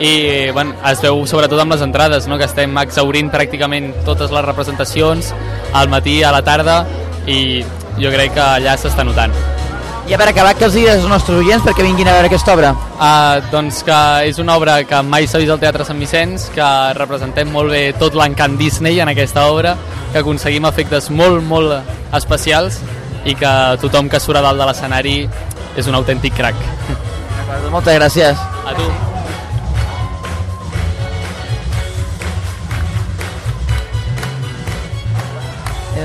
[0.00, 2.38] i bueno, es veu sobretot amb les entrades, no?
[2.38, 5.32] que estem exaurint pràcticament totes les representacions
[5.74, 6.84] al matí, a la tarda
[7.26, 7.64] i
[7.98, 9.34] jo crec que allà s'està notant.
[10.08, 12.54] I a veure, acabar, què els digues als nostres oients perquè vinguin a veure aquesta
[12.54, 12.70] obra?
[12.96, 13.98] Uh, doncs que
[14.30, 17.82] és una obra que mai s'ha vist al Teatre Sant Vicenç, que representem molt bé
[18.00, 19.74] tot l'encant Disney en aquesta obra,
[20.14, 22.80] que aconseguim efectes molt, molt especials
[23.28, 23.52] i que
[23.84, 25.18] tothom que surt a dalt de l'escenari
[25.76, 26.56] és un autèntic crac.
[27.68, 28.48] Moltes gràcies.
[28.64, 29.07] A tu.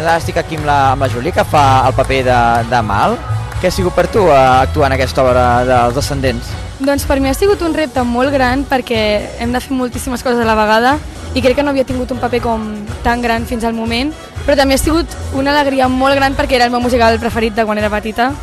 [0.03, 3.17] Ara estic aquí amb la, amb la Júlia, que fa el paper de, de Mal.
[3.61, 6.51] Què ha sigut per tu eh, actuar en aquesta obra dels Descendents?
[6.83, 8.99] Doncs per mi ha sigut un repte molt gran perquè
[9.39, 10.97] hem de fer moltíssimes coses a la vegada
[11.33, 12.65] i crec que no havia tingut un paper com
[13.05, 14.11] tan gran fins al moment,
[14.43, 17.65] però també ha sigut una alegria molt gran perquè era el meu musical preferit de
[17.65, 18.33] quan era petita.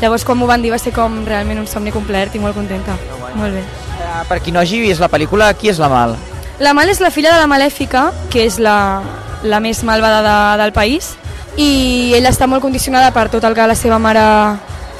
[0.00, 2.94] Llavors quan m'ho van dir va ser com realment un somni complet i molt contenta.
[3.34, 3.64] Molt bé.
[3.98, 6.14] Eh, per qui no hagi vist la pel·lícula, qui és la Mal?
[6.62, 9.02] La Mal és la filla de la Malèfica, que és la,
[9.44, 11.14] la més malvada de, del país,
[11.58, 14.24] i ella està molt condicionada per tot el que la seva mare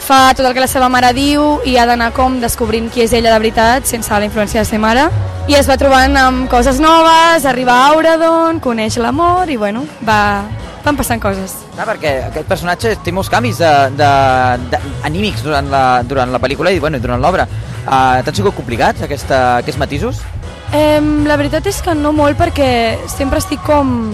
[0.09, 3.12] fa, tot el que la seva mare diu, i ha d'anar com descobrint qui és
[3.12, 5.09] ella de veritat, sense la influència de la seva mare,
[5.48, 10.20] i es va trobant amb coses noves, arriba a Auradon, coneix l'amor, i bueno, va,
[10.85, 11.55] van passant coses.
[11.74, 14.11] Clar, perquè aquest personatge té molts canvis de, de,
[14.72, 17.48] de, anímics durant la, durant la pel·lícula i bueno, durant l'obra.
[17.88, 20.20] Uh, T'han sigut complicats aquesta, aquests matisos?
[20.72, 22.70] Eh, la veritat és que no molt perquè
[23.09, 24.12] sempre estic com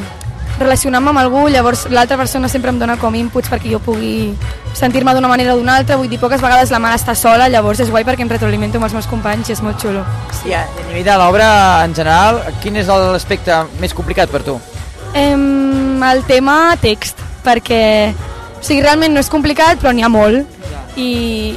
[0.58, 4.34] relacionant-me amb algú, llavors l'altra persona sempre em dona com inputs perquè jo pugui
[4.74, 7.80] sentir-me d'una manera o d'una altra, vull dir, poques vegades la mare està sola, llavors
[7.82, 10.04] és guai perquè em retroalimento amb els meus companys i és molt xulo.
[10.42, 10.52] Sí.
[10.52, 11.48] I a, a nivell de l'obra,
[11.86, 14.58] en general, quin és l'aspecte més complicat per tu?
[15.14, 17.82] Em, el tema text, perquè
[18.14, 20.46] o sigui, realment no és complicat, però n'hi ha molt.
[20.96, 21.10] I,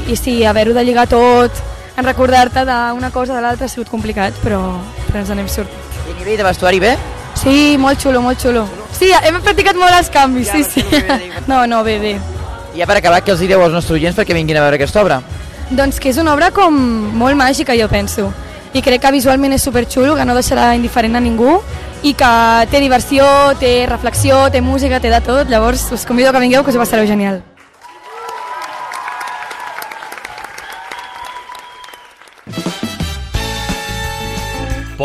[0.10, 1.54] i sí, haver-ho de lligar tot,
[1.98, 4.62] en recordar-te d'una cosa o de l'altra ha sigut complicat, però,
[5.08, 5.96] però ens n'hem sortit.
[6.06, 6.94] I a nivell de vestuari bé?
[7.38, 8.68] Sí, molt xulo, molt xulo.
[8.98, 10.86] Sí, hem practicat molt els canvis, sí, sí.
[11.50, 12.14] No, no, bé, bé.
[12.76, 15.02] I ja per acabar, què els direu als nostres oients perquè vinguin a veure aquesta
[15.02, 15.22] obra?
[15.70, 16.78] Doncs que és una obra com
[17.18, 18.30] molt màgica, jo penso.
[18.78, 21.58] I crec que visualment és superxulo, que no deixarà indiferent a ningú
[22.06, 22.32] i que
[22.70, 23.26] té diversió,
[23.60, 25.50] té reflexió, té música, té de tot.
[25.50, 27.42] Llavors us convido que vingueu, que us ho passareu genial.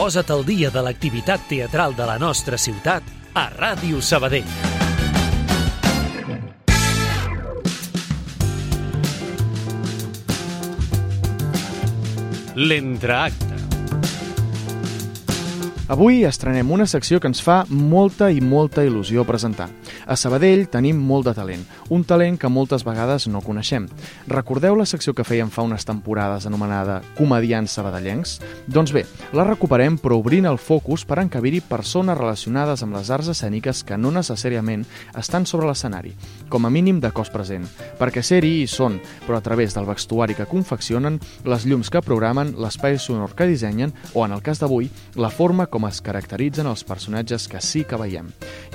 [0.03, 3.07] Posa't al dia de l'activitat teatral de la nostra ciutat
[3.39, 4.49] a Ràdio Sabadell.
[12.59, 13.62] L'entreacte.
[15.93, 19.67] Avui estrenem una secció que ens fa molta i molta il·lusió presentar.
[20.09, 21.67] A Sabadell tenim molt de talent.
[21.93, 23.87] un talent que moltes vegades no coneixem.
[24.27, 28.41] Recordeu la secció que fèiem fa unes temporades anomenada Comediants sabadellencs?
[28.67, 29.05] Doncs bé,
[29.37, 33.99] la recuperem però obrint el focus per encabir-hi persones relacionades amb les arts escèniques que
[33.99, 36.15] no necessàriament estan sobre l'escenari,
[36.49, 37.69] com a mínim de cos present,
[38.01, 42.55] perquè ser-hi hi són, però a través del vestuari que confeccionen, les llums que programen,
[42.57, 46.85] l'espai sonor que dissenyen o, en el cas d'avui, la forma com es caracteritzen els
[46.85, 48.29] personatges que sí que veiem.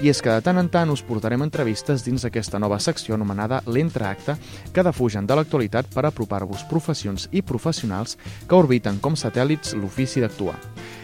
[0.03, 3.61] I és que de tant en tant us portarem entrevistes dins d'aquesta nova secció anomenada
[3.65, 4.37] l'entreacte
[4.73, 8.17] que defugen de l'actualitat per apropar-vos professions i professionals
[8.47, 10.57] que orbiten com satèl·lits l'ofici d'actuar.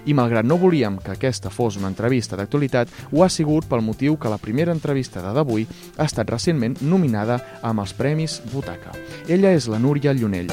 [0.06, 4.18] I malgrat no volíem que aquesta fos una entrevista d'actualitat, ho ha sigut pel motiu
[4.20, 8.92] que la primera entrevista de d'avui ha estat recentment nominada amb els Premis Butaca.
[9.28, 10.52] Ella és la Núria Llunell.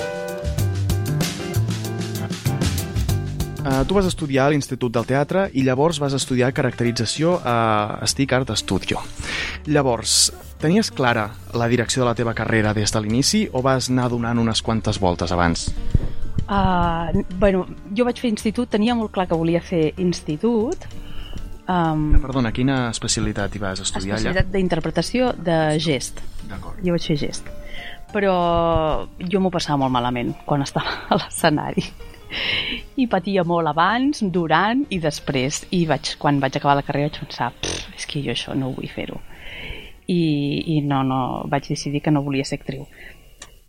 [3.80, 8.32] Uh, tu vas estudiar a l'Institut del Teatre i llavors vas estudiar caracterització a Stick
[8.36, 9.00] Art Studio.
[9.66, 14.10] Llavors, tenies clara la direcció de la teva carrera des de l'inici o vas anar
[14.12, 15.70] donant unes quantes voltes abans?
[16.44, 17.64] Uh, bueno,
[17.96, 20.84] jo vaig fer institut, tenia molt clar que volia fer institut.
[21.70, 24.20] Um, Perdona, quina especialitat hi vas estudiar allà?
[24.20, 26.20] especialitat d'interpretació de gest.
[26.50, 26.82] D'acord.
[26.84, 27.48] Jo vaig fer gest.
[28.12, 28.36] Però
[29.22, 31.86] jo m'ho passava molt malament quan estava a l'escenari.
[32.96, 35.64] I patia molt abans, durant i després.
[35.76, 38.72] I vaig, quan vaig acabar la carrera vaig pensar, "Pff, és que jo això no
[38.76, 39.20] vull fer-ho.
[40.06, 40.22] I,
[40.76, 42.86] I no, no, vaig decidir que no volia ser actriu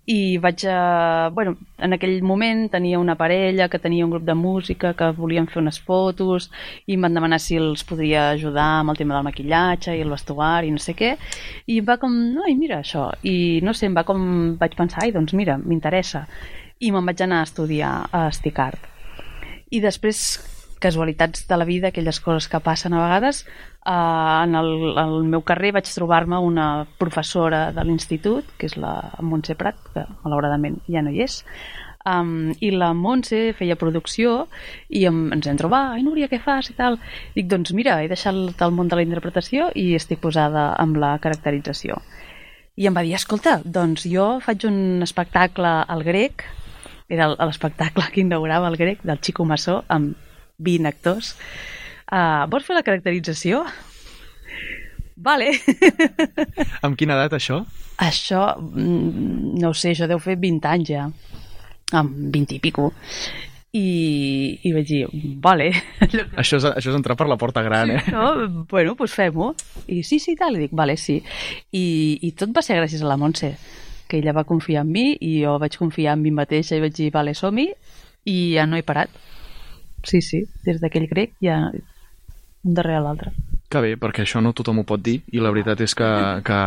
[0.05, 1.29] i vaig a...
[1.33, 5.47] Bueno, en aquell moment tenia una parella que tenia un grup de música que volien
[5.47, 6.49] fer unes fotos
[6.87, 10.11] i em van demanar si els podria ajudar amb el tema del maquillatge i el
[10.11, 11.13] vestuari i no sé què
[11.67, 14.25] i em va com, ai mira això i no sé, em va com,
[14.59, 16.25] vaig pensar ai doncs mira, m'interessa
[16.81, 18.91] i me'n vaig anar a estudiar a Sticart
[19.71, 20.39] i després
[20.81, 23.43] casualitats de la vida, aquelles coses que passen a vegades,
[23.85, 28.95] eh, en el, el meu carrer vaig trobar-me una professora de l'institut, que és la
[29.21, 31.43] Montse Prat, que malauradament ja no hi és,
[32.03, 34.47] um, i la Montse feia producció
[34.89, 36.71] i em, ens vam trobar, ai Núria, què fas?
[36.73, 36.97] i tal.
[37.35, 41.13] Dic, doncs mira, he deixat el món de la interpretació i estic posada amb la
[41.21, 42.01] caracterització.
[42.75, 46.47] I em va dir, escolta, doncs jo faig un espectacle al grec
[47.11, 50.15] era l'espectacle que inaugurava el grec del Chico Massó amb
[50.61, 51.35] 20 actors
[52.11, 53.63] uh, vols fer la caracterització?
[55.21, 55.51] Vale.
[56.85, 57.61] Amb quina edat, això?
[58.01, 61.05] Això, mm, no ho sé, això deu fer 20 anys ja,
[61.97, 62.89] amb 20 i pico.
[63.71, 63.85] I,
[64.67, 65.03] i vaig dir,
[65.39, 65.69] vale.
[66.41, 68.01] Això és, això és entrar per la porta gran, eh?
[68.11, 69.53] No, bueno, doncs fem-ho.
[69.87, 71.21] I sí, sí, tal, i dic, vale, sí.
[71.71, 71.85] I,
[72.19, 73.53] I tot va ser gràcies a la Montse,
[74.11, 76.97] que ella va confiar en mi i jo vaig confiar en mi mateixa i vaig
[76.97, 77.69] dir, vale, som-hi,
[78.27, 79.13] i ja no he parat.
[80.03, 83.31] Sí, sí, des d'aquell grec ja un darrere l'altre.
[83.71, 86.09] Que bé, perquè això no tothom ho pot dir i la veritat és que,
[86.43, 86.59] que,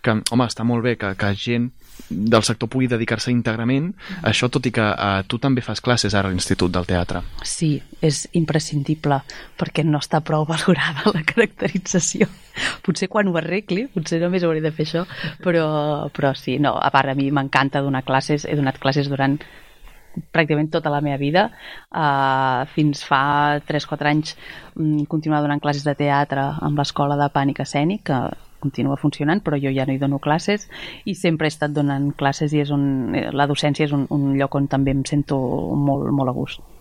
[0.00, 1.68] que home, està molt bé que, que gent
[2.08, 3.90] del sector pugui dedicar-se íntegrament
[4.20, 7.22] a això, tot i que eh, tu també fas classes ara a l'Institut del Teatre.
[7.42, 9.20] Sí, és imprescindible
[9.58, 12.30] perquè no està prou valorada la caracterització.
[12.86, 15.04] Potser quan ho arregli, potser només hauré de fer això,
[15.44, 15.66] però,
[16.14, 19.38] però sí, no, a part a mi m'encanta donar classes, he donat classes durant
[20.32, 21.46] pràcticament tota la meva vida.
[21.90, 24.36] Uh, fins fa 3-4 anys
[24.74, 28.20] um, continuava donant classes de teatre amb l'escola de pànic escènic, que
[28.66, 30.68] continua funcionant, però jo ja no hi dono classes
[31.04, 34.32] i sempre he estat donant classes i és un, eh, la docència és un, un
[34.36, 35.38] lloc on també em sento
[35.88, 36.75] molt, molt a gust.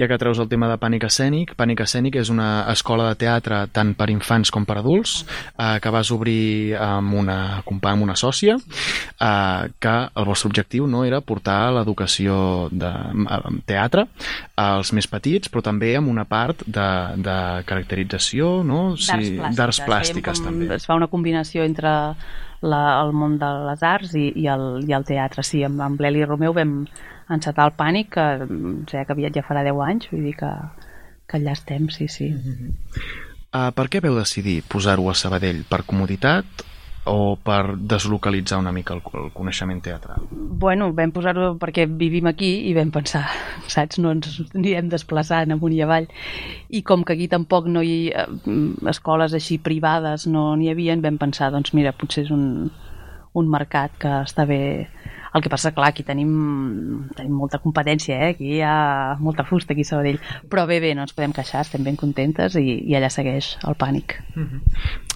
[0.00, 3.60] Ja que treus el tema de Pànic Escènic, Pànic Escènic és una escola de teatre
[3.70, 5.20] tant per infants com per adults
[5.58, 10.88] eh, que vas obrir amb una companya, amb una sòcia eh, que el vostre objectiu
[10.90, 12.90] no era portar l'educació de
[13.68, 14.06] teatre
[14.56, 16.88] als més petits, però també amb una part de,
[17.20, 17.36] de
[17.68, 18.96] caracterització, no?
[18.96, 20.74] Sí, d'arts plàstiques, com- també.
[20.80, 21.92] Es fa una combinació entre
[22.60, 25.44] la, el món de les arts i, i, el, i el teatre.
[25.46, 26.74] Sí, amb, amb l'Eli Romeu vam
[27.30, 30.50] encetar el pànic, que em sembla que aviat ja farà 10 anys, vull dir que,
[31.30, 32.32] que allà estem, sí, sí.
[33.50, 35.64] Uh, per què veu decidir posar-ho a Sabadell?
[35.70, 36.66] Per comoditat
[37.10, 40.26] o per deslocalitzar una mica el, el coneixement teatral?
[40.30, 43.24] Bueno, vam posar-ho perquè vivim aquí i vam pensar,
[43.72, 46.10] saps, no ens anirem desplaçant amunt i avall.
[46.68, 48.26] I com que aquí tampoc no hi ha
[48.92, 52.70] escoles així privades no n'hi havia, vam pensar, doncs mira, potser és un,
[53.34, 54.62] un mercat que està bé.
[55.34, 56.30] El que passa, clar, aquí tenim,
[57.16, 58.32] tenim molta competència, eh?
[58.34, 60.18] aquí hi ha molta fusta aquí a Sabadell,
[60.50, 63.78] però bé, bé, no ens podem queixar, estem ben contentes i, i allà segueix el
[63.78, 64.18] pànic.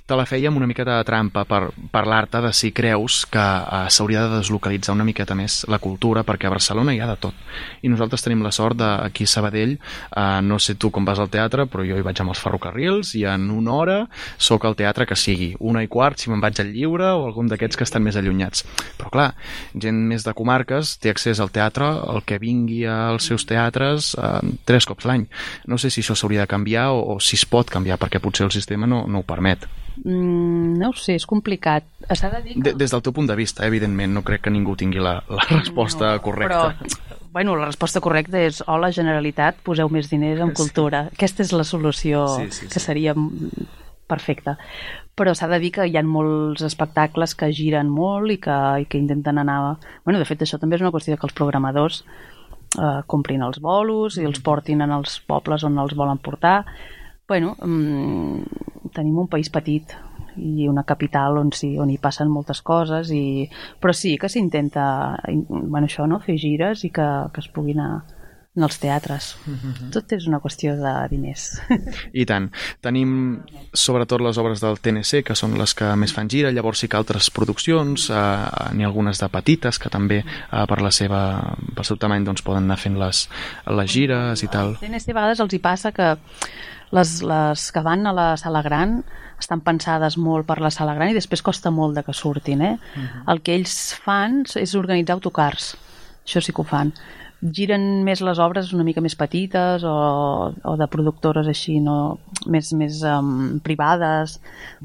[0.04, 4.26] Te la fèiem una miqueta de trampa per parlar-te de si creus que eh, s'hauria
[4.26, 7.38] de deslocalitzar una miqueta més la cultura, perquè a Barcelona hi ha de tot.
[7.80, 11.22] I nosaltres tenim la sort de, aquí a Sabadell, eh, no sé tu com vas
[11.24, 13.96] al teatre, però jo hi vaig amb els ferrocarrils i en una hora
[14.36, 17.48] sóc al teatre que sigui, una i quart si me'n vaig al lliure o algun
[17.48, 18.66] d'aquests que estan més allunyats.
[19.00, 19.30] Però clar,
[19.72, 24.54] gent més de comarques té accés al teatre, el que vingui als seus teatres eh,
[24.64, 25.26] tres cops l'any.
[25.70, 28.46] No sé si això s'hauria de canviar o, o si es pot canviar, perquè potser
[28.48, 29.66] el sistema no, no ho permet.
[30.02, 31.86] Mm, no ho sé, és complicat.
[32.10, 32.64] S'ha de dir que...
[32.70, 35.46] De, des del teu punt de vista, evidentment, no crec que ningú tingui la, la
[35.50, 36.74] resposta no, correcta.
[36.80, 41.06] Però, bueno, la resposta correcta és hola, Generalitat, poseu més diners en cultura.
[41.08, 41.18] Sí.
[41.18, 42.72] Aquesta és la solució Sí, sí, sí.
[42.74, 43.14] que seria
[44.10, 44.58] perfecta.
[45.14, 48.86] Però s'ha de dir que hi ha molts espectacles que giren molt i que, i
[48.90, 49.76] que intenten anar...
[50.04, 54.18] Bueno, de fet, això també és una qüestió que els programadors eh, comprin els bolos
[54.18, 56.64] i els portin en els pobles on els volen portar.
[57.28, 59.94] Bueno, mm, tenim un país petit
[60.36, 63.46] i una capital on, sí, on hi passen moltes coses i...
[63.80, 64.84] però sí que s'intenta
[65.30, 66.18] bueno, això, no?
[66.18, 68.02] fer gires i que, que es puguin anar
[68.54, 69.32] en els teatres.
[69.94, 71.46] Tot és una qüestió de diners.
[72.20, 72.46] I tant.
[72.84, 73.14] Tenim
[73.74, 76.98] sobretot les obres del TNC, que són les que més fan gira, llavors sí que
[76.98, 78.20] altres produccions, eh,
[78.74, 81.24] n'hi ha algunes de petites que també eh, per la seva,
[81.74, 83.26] pel seu tamany doncs, poden anar fent les,
[83.66, 84.78] les gires i tal.
[84.78, 86.14] TNC a vegades els hi passa que
[86.94, 89.00] les, les que van a la sala gran
[89.40, 92.62] estan pensades molt per la sala gran i després costa molt de que surtin.
[92.62, 92.76] Eh?
[93.28, 95.74] El que ells fan és organitzar autocars.
[96.24, 96.94] Això sí que ho fan.
[97.44, 99.94] Giren més les obres una mica més petites o,
[100.54, 102.18] o de productores així, no?
[102.48, 104.38] més, més um, privades,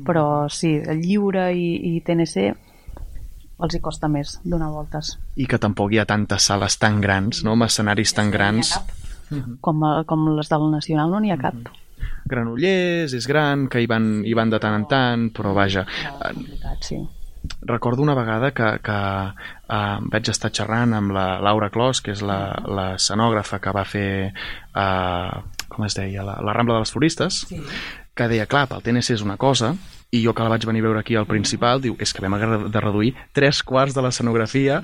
[0.06, 2.50] però sí, el Lliure i, i TNC
[3.60, 5.16] els hi costa més donar voltes.
[5.40, 7.56] I que tampoc hi ha tantes sales tan grans, no?
[7.56, 8.74] amb escenaris tan grans.
[9.62, 11.70] Com, eh, com les del Nacional no n'hi ha cap.
[12.30, 15.86] Granollers, és gran, que hi van, hi van de tant en tant, però vaja...
[16.84, 17.00] sí.
[17.62, 22.24] Recordo una vegada que, que uh, vaig estar xerrant amb la Laura Clos, que és
[22.26, 24.10] la, la escenògrafa que va fer,
[24.74, 27.62] uh, com es deia, la, la Rambla de les Floristes, sí.
[28.20, 29.74] Que deia, clar, pel TNC és una cosa,
[30.12, 32.34] i jo que la vaig venir a veure aquí al principal, diu, és que vam
[32.34, 34.80] haver de reduir tres quarts de l'escenografia.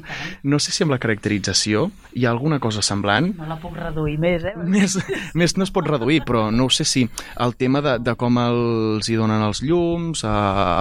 [0.45, 3.31] No sé si amb la caracterització hi ha alguna cosa semblant.
[3.39, 4.53] No la puc reduir més, eh?
[4.75, 4.97] Més,
[5.33, 7.05] més no es pot reduir, però no ho sé si
[7.41, 10.35] el tema de, de com els hi donen els llums, a,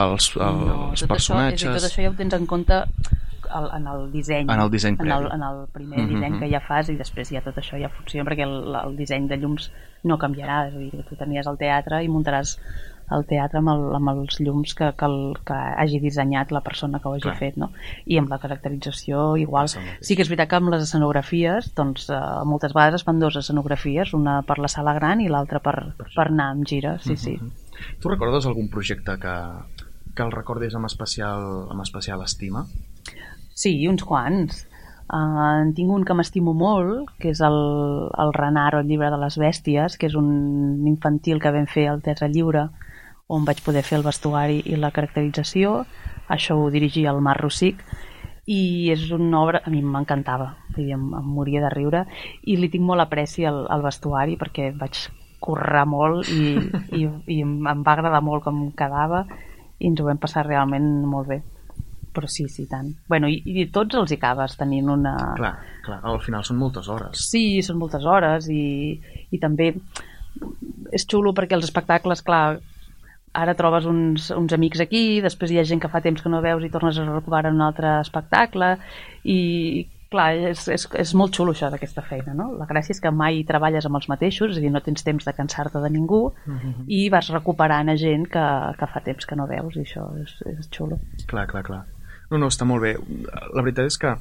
[0.04, 1.64] als, als tot personatges...
[1.64, 2.82] Això, és dir, tot això ja ho tens en compte
[3.58, 4.50] el, en el disseny.
[4.50, 6.08] En el disseny en el, en el primer Mhm.
[6.14, 9.28] disseny que ja fas i després ja tot això ja funciona perquè el, el disseny
[9.28, 9.70] de llums
[10.04, 10.68] no canviarà.
[10.68, 12.58] És a dir, que tu tenies el teatre i muntaràs
[13.12, 16.98] el teatre amb, el, amb els llums que, que, el, que hagi dissenyat la persona
[17.00, 17.36] que ho hagi Clar.
[17.36, 17.70] fet, no?
[18.06, 19.68] I amb la caracterització igual.
[19.68, 23.36] Sí que és veritat que amb les escenografies, doncs eh, moltes vegades es fan dues
[23.36, 27.36] escenografies, una per la sala gran i l'altra per, per anar amb gira, sí, sí.
[28.00, 29.36] Tu recordes algun projecte que,
[30.14, 32.64] que el recordis amb especial, amb especial estima?
[33.54, 34.64] Sí, uns quants.
[35.04, 37.58] Uh, en tinc un que m'estimo molt, que és el,
[38.18, 41.86] el Renard o el llibre de les bèsties, que és un infantil que vam fer
[41.90, 42.64] al Teatre Lliure,
[43.30, 45.84] on vaig poder fer el vestuari i la caracterització.
[46.34, 47.80] Això ho dirigia el Mar Rossic
[48.50, 52.04] i és una obra, a mi m'encantava, em, em moria de riure
[52.42, 55.06] i li tinc molt apreci al, al vestuari perquè vaig
[55.44, 56.58] currar molt i,
[57.00, 59.24] i, i em va agradar molt com quedava
[59.78, 61.40] i ens ho vam passar realment molt bé
[62.14, 62.92] però sí, sí, tant.
[63.10, 65.14] Bueno, i, i tots els hi acabes tenint una...
[65.38, 65.54] Clar,
[65.84, 67.24] clar, al final són moltes hores.
[67.30, 68.94] Sí, són moltes hores i,
[69.34, 69.72] i també
[70.94, 72.58] és xulo perquè els espectacles, clar,
[73.34, 76.42] ara trobes uns, uns amics aquí, després hi ha gent que fa temps que no
[76.44, 78.76] veus i tornes a en un altre espectacle
[79.24, 79.38] i
[80.14, 82.52] clar, és, és, és molt xulo això d'aquesta feina, no?
[82.54, 85.26] La gràcia és que mai treballes amb els mateixos, és a dir, no tens temps
[85.26, 86.84] de cansar-te de ningú Mhm.
[86.86, 88.44] i vas recuperant a gent que,
[88.78, 91.00] que fa temps que no veus i això és, és xulo.
[91.26, 91.82] Clar, clar, clar.
[92.30, 92.94] No, no, està molt bé.
[93.54, 94.14] La veritat és que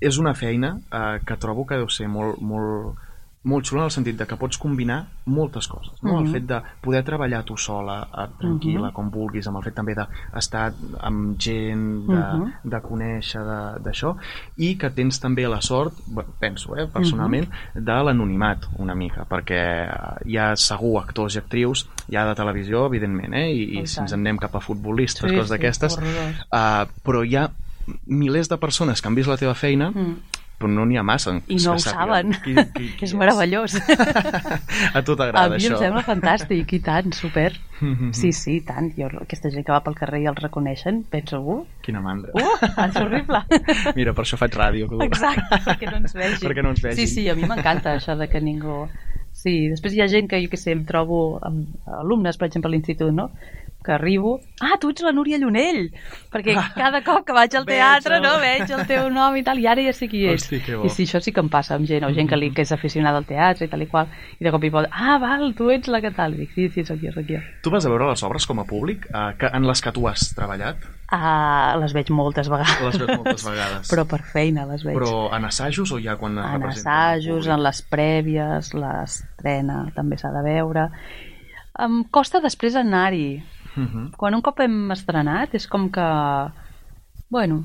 [0.00, 3.00] és una feina eh, que trobo que deu ser molt, molt,
[3.42, 5.94] molt xula en el sentit de que pots combinar moltes coses.
[6.02, 6.18] No?
[6.18, 6.32] El Mhm.
[6.32, 8.92] fet de poder treballar tu sola, eh, tranquil·la, Mhm.
[8.92, 12.52] com vulguis, amb el fet també d'estar amb gent, de, Mhm.
[12.64, 13.40] de conèixer
[13.82, 14.14] d'això,
[14.58, 15.94] i que tens també la sort,
[16.38, 21.88] penso, eh, personalment, de l'anonimat una mica, perquè eh, hi ha segur actors i actrius,
[22.08, 25.30] hi ha de televisió, evidentment, eh, i, I si ens en anem cap a futbolistes,
[25.30, 25.96] Sí, coses sí, d'aquestes,
[26.52, 27.50] uh, però hi ha
[28.06, 30.16] milers de persones que han vist la teva feina Mm.
[30.60, 31.32] Però no n'hi ha massa.
[31.48, 32.34] I no ho saben.
[32.44, 33.78] Qui, qui, qui és meravellós.
[34.96, 35.72] A tu A t'agrada mi això?
[35.78, 37.50] em sembla fantàstic, i tant, super.
[38.12, 38.90] Sí, sí, tant.
[38.92, 42.34] Jo, aquesta gent que va pel carrer i els reconeixen, penso, uh, Quina mandra.
[42.36, 43.40] uh, és horrible.
[43.98, 44.90] Mira, per això faig ràdio.
[45.06, 46.42] Exacte, perquè no ens vegin.
[46.44, 46.98] Perquè no ens vegin.
[47.00, 48.82] Sí, sí, a mi m'encanta això de que ningú...
[49.32, 52.68] Sí, després hi ha gent que jo que sé, em trobo amb alumnes, per exemple,
[52.68, 53.30] a l'institut, no?
[53.84, 54.40] Que arribo...
[54.60, 55.86] Ah, tu ets la Núria Llunell!
[56.30, 59.42] Perquè cada cop que vaig al Veig teatre, el- no, veig el teu nom i
[59.46, 60.44] tal, i ara ja sé qui ets.
[60.50, 60.58] Hosti.
[60.84, 62.72] I sí, això sí que em passa amb gent, o gent que, li, que és
[62.76, 65.70] aficionada al teatre i tal i qual, i de cop i pot, ah, val, tu
[65.72, 66.34] ets la que tal.
[66.36, 67.40] I dic, sí, sí, sóc jo, sóc jo.
[67.64, 70.04] Tu vas a veure les obres com a públic eh, que, en les que tu
[70.12, 70.76] has treballat?
[71.10, 72.76] Ah, les veig moltes vegades.
[72.84, 73.88] Les veus moltes vegades.
[73.90, 74.94] Però per feina les veig.
[75.00, 76.92] Però en assajos o ja quan es en representen?
[76.92, 80.84] assajos, en les prèvies, l'estrena també s'ha de veure.
[81.80, 83.40] Em costa després anar-hi.
[83.76, 84.12] Mhm.
[84.18, 86.06] Quan un cop hem estrenat és com que...
[87.30, 87.62] Bueno,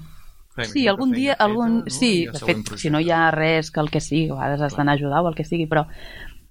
[0.55, 1.33] Feina sí, algun dia...
[1.33, 1.79] feta, algun...
[1.83, 1.91] no?
[1.91, 4.77] Sí, de fet, si no hi ha res que el que sigui, a vegades has
[4.77, 5.87] d'anar a ajudar o el que sigui, però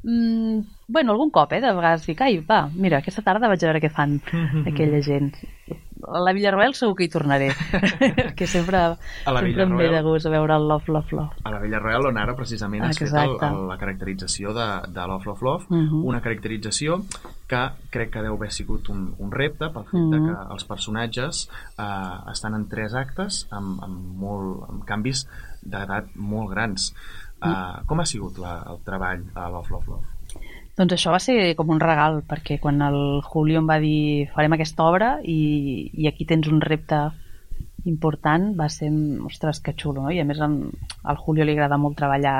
[0.04, 3.70] mm, bueno, algun cop, eh, de vegades dic, ai, va, mira, aquesta tarda vaig a
[3.72, 4.20] veure què fan
[4.70, 5.32] aquella gent.
[6.04, 7.46] A la Villarroel segur que hi tornaré,
[8.36, 9.94] que sempre, A la sempre em ve Villarroel?
[9.94, 11.38] de gust a veure el Love, Love, Love.
[11.48, 13.46] A la Villarreal, on ara precisament has fet el, Exacte.
[13.48, 16.02] el, la caracterització de, de Love, Love, Love, Mhm.
[16.04, 16.98] una caracterització
[17.48, 20.26] que crec que deu haver sigut un, un repte pel fet de Mhm.
[20.28, 21.48] que els personatges
[21.78, 25.24] eh, estan en tres actes amb, amb, molt, amb canvis
[25.64, 26.90] d'edat molt grans.
[27.50, 27.86] Mm.
[27.90, 30.14] com ha sigut la, el treball a Love, Love, Love?
[30.74, 34.56] Doncs això va ser com un regal, perquè quan el Julio em va dir farem
[34.56, 36.98] aquesta obra i, i aquí tens un repte
[37.86, 38.88] important, va ser,
[39.28, 40.10] ostres, que xulo, no?
[40.10, 42.38] I a més al Julio li agrada molt treballar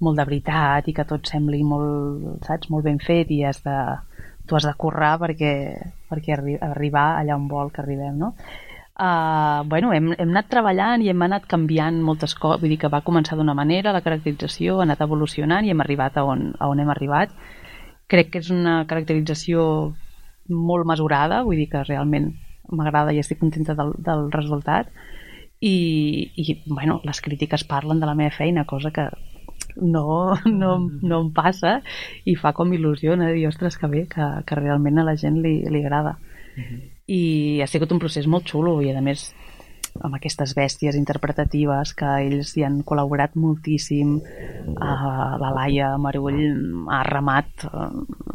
[0.00, 3.76] molt de veritat i que tot sembli molt, saps, molt ben fet i has de,
[4.48, 5.52] tu has de currar perquè,
[6.08, 8.32] perquè arri arribar allà on vol que arribem, no?
[9.00, 12.90] Uh, bueno, hem, hem anat treballant i hem anat canviant moltes coses, vull dir que
[12.92, 16.68] va començar d'una manera, la caracterització ha anat evolucionant i hem arribat a on, a
[16.68, 17.32] on hem arribat.
[18.12, 19.64] Crec que és una caracterització
[20.52, 22.34] molt mesurada, vull dir que realment
[22.68, 24.92] m'agrada i estic contenta del, del resultat
[25.64, 29.08] i, i bueno, les crítiques parlen de la meva feina, cosa que
[29.80, 31.78] no, no, no em passa
[32.28, 33.32] i fa com il·lusió no?
[33.32, 36.18] dir, ostres, que bé, que, que realment a la gent li, li agrada
[37.10, 39.30] i ha sigut un procés molt xulo i a més
[39.98, 44.12] amb aquestes bèsties interpretatives que ells hi han col·laborat moltíssim.
[44.70, 47.88] Uh, la Laia Marull ha remat uh,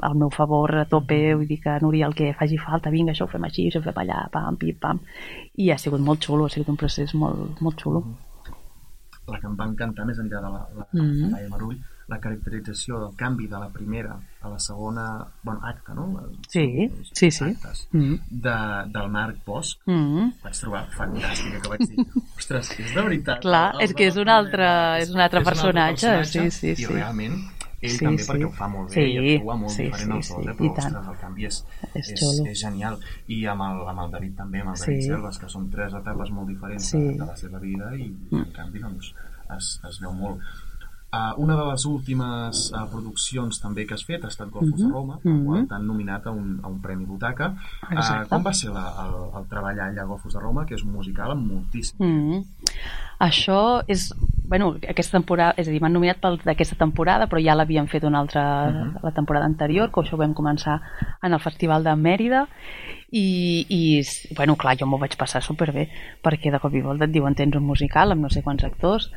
[0.03, 3.30] al meu favor a tope vull dir que Núria el que faci falta vinga això
[3.30, 4.99] ho fem així, això ho fem allà pam, pim, pam.
[5.55, 8.03] I ha sigut molt xulo, ha sigut un procés molt, molt xulo.
[9.32, 11.32] La que em va encantar més enllà de la, la, Mhm.
[11.32, 16.06] Laia Marull, la caracterització del canvi de la primera a la segona, bueno, acte, no?
[16.47, 18.14] sí, sí, sí Actes, mm.
[18.30, 18.58] de,
[18.93, 20.30] del Marc Bosch, Mm.
[20.43, 22.06] vaig trobar fantàstica que vaig dir,
[22.38, 24.68] ostres, és de veritat Clar, és que és un altre,
[25.01, 26.86] és un altre És personatge, sí, sí, i sí.
[26.93, 27.36] realment
[27.82, 28.30] ell Sí, també sí.
[28.32, 30.49] perquè ho fa molt bé Sí, i actua molt sí, diferent sí, als dos, sí,
[30.49, 30.53] eh?
[30.53, 31.58] i però ostres, el canvi és,
[31.93, 35.10] És és, és genial i amb el, amb el David també, amb el David Sí.
[35.10, 36.97] Selves que són tres etapes molt diferents Sí.
[37.01, 39.12] de, de la seva vida i, i en canvi doncs,
[39.58, 40.41] es, es veu molt
[41.16, 44.86] Uh, una de les últimes uh, produccions també que has fet ha estat Golfos de
[44.86, 45.45] Mhm, Roma, mhm.
[45.45, 47.53] qual t'han nominat a un, a un Premi Butaca.
[47.84, 48.30] Uh, Exacte.
[48.30, 50.91] com va ser la, el, el treballar allà a Golfos de Roma, que és un
[50.91, 52.43] musical amb moltíssim Mm.
[53.20, 54.13] Això és...
[54.47, 58.03] Bueno, aquesta temporada, és a dir, m'han nominat pel d'aquesta temporada, però ja l'havien fet
[58.03, 58.99] una altra Mhm.
[59.01, 60.82] la temporada anterior, que això ho vam començar
[61.24, 62.47] en el Festival de Mèrida,
[63.16, 65.88] i, i bueno, clar, jo m'ho vaig passar superbé,
[66.26, 69.07] perquè de cop i volta et diuen tens un musical amb no sé quants actors,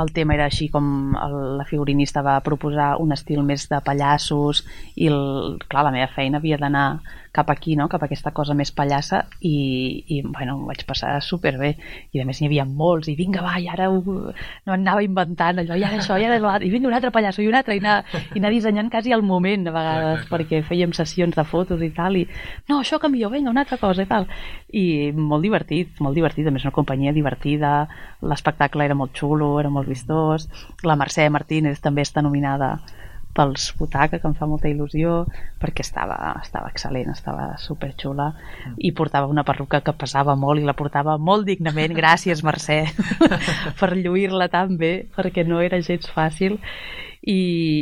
[0.00, 4.64] el tema era així com el, la figurinista va proposar un estil més de pallassos
[4.96, 6.86] i el, clar, la meva feina havia d'anar
[7.36, 7.88] cap aquí, no?
[7.92, 9.52] cap a aquesta cosa més pallassa i,
[10.16, 11.74] i bueno, m'ho vaig passar superbé.
[12.16, 15.60] I a més n'hi havia molts i vinga va, i ara ho, no anava inventant
[15.62, 17.76] allò, i ara això, i ara l'altre, i vinga un altre pallasso i un altre,
[17.76, 17.98] i anar,
[18.32, 22.16] i anar dissenyant quasi al moment a vegades, perquè fèiem sessions de fotos i tal,
[22.16, 22.24] i
[22.70, 24.28] no, això canvio, vinga, una altra cosa i tal,
[24.72, 27.76] i molt divertit, molt divertit, a més una companyia divertida,
[28.24, 30.48] l'espectacle era molt xulo, era molt vistós,
[30.86, 32.76] la Mercè Martínez també està nominada
[33.36, 35.22] pels Butaca, que em fa molta il·lusió
[35.60, 38.30] perquè estava, estava excel·lent, estava superxula
[38.78, 42.82] i portava una perruca que pesava molt i la portava molt dignament, gràcies Mercè
[43.80, 46.58] per lluir-la tan bé perquè no era gens fàcil.
[47.26, 47.40] I,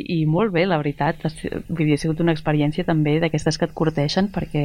[0.09, 1.21] i molt bé, la veritat.
[1.69, 4.65] Vull dir, ha sigut una experiència també d'aquestes que et corteixen perquè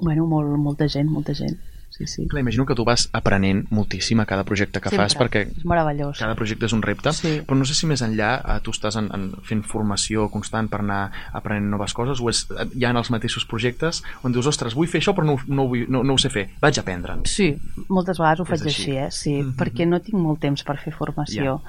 [0.00, 1.58] bueno, molt, molta gent, molta gent
[2.06, 2.26] sí, sí.
[2.28, 5.04] Clar, imagino que tu vas aprenent moltíssim a cada projecte que Sempre.
[5.08, 6.18] fas, perquè És meravellós.
[6.18, 7.40] cada projecte és un repte, Sí.
[7.46, 10.80] però no sé si més enllà eh, tu estàs en, en fent formació constant per
[10.80, 14.74] anar aprenent noves coses o és eh, ja en els mateixos projectes on dius, ostres,
[14.74, 17.24] vull fer això però no, no, vull, no, no ho sé fer, vaig aprendre'n.
[17.26, 17.56] Sí,
[17.88, 18.82] moltes vegades ho És faig així.
[18.82, 19.10] així, eh?
[19.10, 21.62] Sí, perquè no tinc molt temps per fer formació.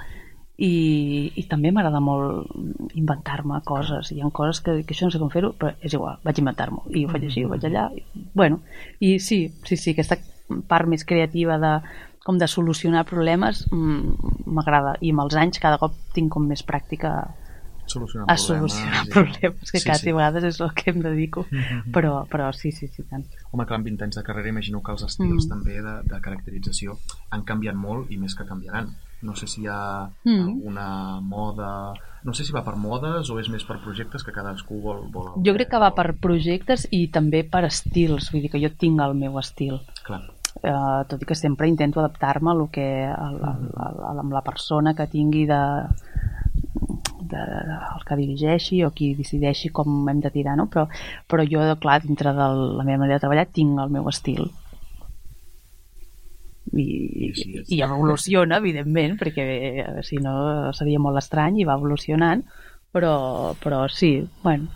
[0.56, 2.46] I, i també m'agrada molt
[2.94, 6.20] inventar-me coses hi ha coses que, que això no sé com fer-ho però és igual,
[6.22, 8.60] vaig inventar-m'ho i ho faig així, ho faig allà i, bueno,
[9.00, 10.18] i sí, sí, sí aquesta
[10.70, 11.72] part més creativa de,
[12.24, 16.62] com de solucionar problemes mm, m'agrada i amb els anys cada cop tinc com més
[16.66, 17.16] pràctica
[17.86, 20.12] Solucionar a problemes solucionar i- problemes que Sí, cada sí.
[20.12, 21.90] vegades és el que em dedico Mhm.
[21.92, 24.92] però, però sí, sí, sí, tant Home, clar, amb 20 anys de carrera imagino que
[24.92, 25.50] els estils Mm.
[25.50, 26.96] també de, de caracterització
[27.30, 28.94] han canviat molt i més que canviaran.
[29.24, 30.42] No sé si hi ha Mm.
[30.48, 31.94] alguna moda...
[32.24, 35.02] No sé si va per modes o és més per projectes que cadascú vol...
[35.12, 35.26] vol...
[35.44, 39.02] Jo crec que va per projectes i també per estils, vull dir que jo tinc
[39.04, 39.80] el meu estil.
[40.06, 40.22] Clar.
[40.62, 44.32] Uh, tot i que sempre intento adaptar-me a lo que a, a, a, a, amb
[44.32, 45.60] la persona que tingui de,
[47.28, 47.42] de,
[47.96, 50.68] el que dirigeixi o qui decideixi com hem de tirar, no?
[50.72, 50.86] Però,
[51.28, 52.48] però jo, clar, dintre de
[52.78, 54.48] la meva manera de treballar tinc el meu estil
[56.80, 57.32] i,
[57.76, 62.44] i evoluciona, evidentment, perquè eh, si no seria molt estrany i va evolucionant,
[62.94, 64.70] però, però sí, bueno,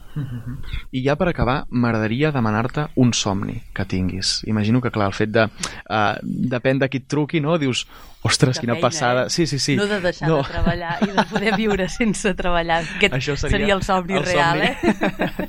[0.92, 4.42] I ja per acabar, m'agradaria demanar-te un somni que tinguis.
[4.46, 5.46] Imagino que, clar, el fet de...
[5.88, 7.58] Uh, depèn de qui et truqui, no?
[7.58, 7.86] Dius,
[8.26, 9.26] ostres, De quina feina, passada.
[9.26, 9.30] eh?
[9.30, 9.76] Sí, sí, sí.
[9.76, 12.82] No de deixar de treballar i de poder viure sense treballar.
[12.96, 14.92] Aquest Això seria, seria el somni el real, somni.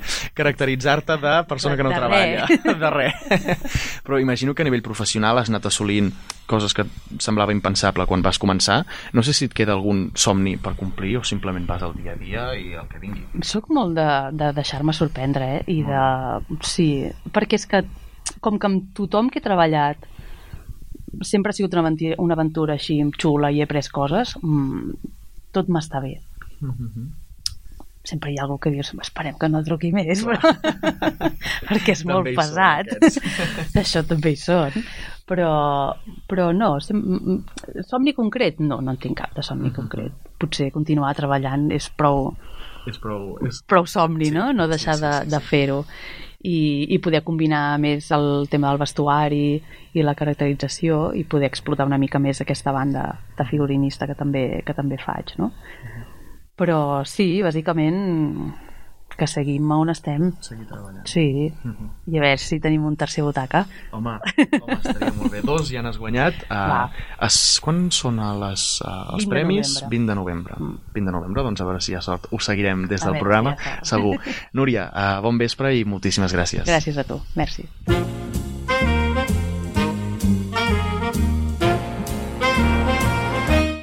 [0.34, 2.46] Caracteritzar-te de persona De- que no de treballa.
[2.46, 2.64] res.
[2.80, 3.14] De res.
[4.04, 6.12] Però imagino que a nivell professional has anat assolint
[6.50, 6.82] coses que
[7.22, 8.80] semblava impensable quan vas començar.
[9.14, 12.18] No sé si et queda algun somni per complir o simplement vas al dia a
[12.18, 13.22] dia i el que vingui.
[13.46, 15.64] Soc molt de, de deixar-me sorprendre, eh?
[15.72, 16.04] I de...
[16.66, 16.88] Sí,
[17.34, 17.82] perquè és que
[18.44, 20.06] com que amb tothom que he treballat
[21.22, 24.92] sempre ha sigut una aventura, una aventura així xula i he après coses, mmm,
[25.54, 26.14] tot m'està bé.
[28.06, 30.52] Sempre hi ha algú que dius, esperem que no truqui més, però...
[31.68, 32.94] perquè és molt pesat.
[33.82, 34.78] Això també hi són.
[35.28, 35.50] Però,
[36.30, 36.98] però no, sem...
[37.00, 38.62] mm, somni concret?
[38.64, 40.16] No, no en tinc cap de somni concret.
[40.40, 42.32] Potser continuar treballant és prou,
[42.88, 43.34] És prou...
[43.46, 43.62] És...
[43.68, 44.50] prou somni, no?
[44.56, 45.84] No deixar de, de fer-ho.
[46.40, 49.58] I, I poder combinar més el tema del vestuari
[49.92, 53.02] i la caracterització i poder explotar una mica més aquesta banda
[53.36, 55.50] de figurinista que també, que també faig, no?
[56.56, 58.00] Però sí, bàsicament
[59.20, 60.30] que seguim on estem.
[60.40, 61.04] Seguir treballant.
[61.06, 61.90] Sí, Mhm.
[62.08, 63.66] i a veure si tenim un tercer butaca.
[63.92, 65.42] Home, home estaria molt bé.
[65.50, 66.34] Dos ja n'has guanyat.
[66.48, 66.88] Uh,
[67.26, 69.74] es, quan són a les, uh, els 20 de premis?
[69.82, 69.90] novembre.
[69.90, 70.54] 20 de novembre.
[70.94, 72.26] 20 de novembre, doncs a veure si hi ha sort.
[72.32, 74.16] Ho seguirem des A del veure, programa, ja segur.
[74.56, 76.64] Núria, uh, bon vespre i moltíssimes gràcies.
[76.66, 77.68] Gràcies a tu, merci.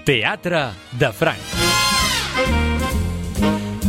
[0.05, 1.66] Teatre de Franc.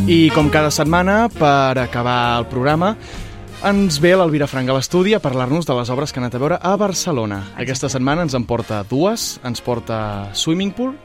[0.09, 2.95] I com cada setmana, per acabar el programa,
[3.69, 6.41] ens ve l'Elvira Frank a l'estudi a parlar-nos de les obres que ha anat a
[6.41, 7.43] veure a Barcelona.
[7.61, 9.99] Aquesta setmana ens en porta dues, ens porta
[10.33, 10.95] Swimming Pool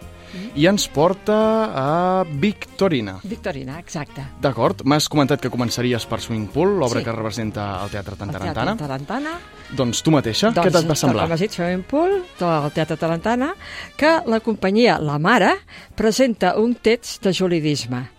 [0.57, 1.37] i ens porta
[1.77, 3.19] a Victorina.
[3.29, 4.25] Victorina, exacte.
[4.41, 7.05] D'acord, m'has comentat que començaries per Swimming Pool, l'obra Sí.
[7.05, 8.77] que representa el Teatre El Teatre Tantarantana.
[8.77, 9.37] Tarantana.
[9.77, 11.29] Doncs tu mateixa, què et va semblar?
[11.29, 13.55] Com has dit, Swimming Pool, del Teatre Tarantana,
[13.97, 15.59] que la companyia La Mare
[15.95, 18.14] presenta un text de juridisme.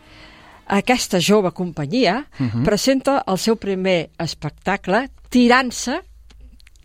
[0.68, 2.63] Aquesta jove companyia Mhm.
[2.63, 6.01] presenta el seu primer espectacle tirant-se,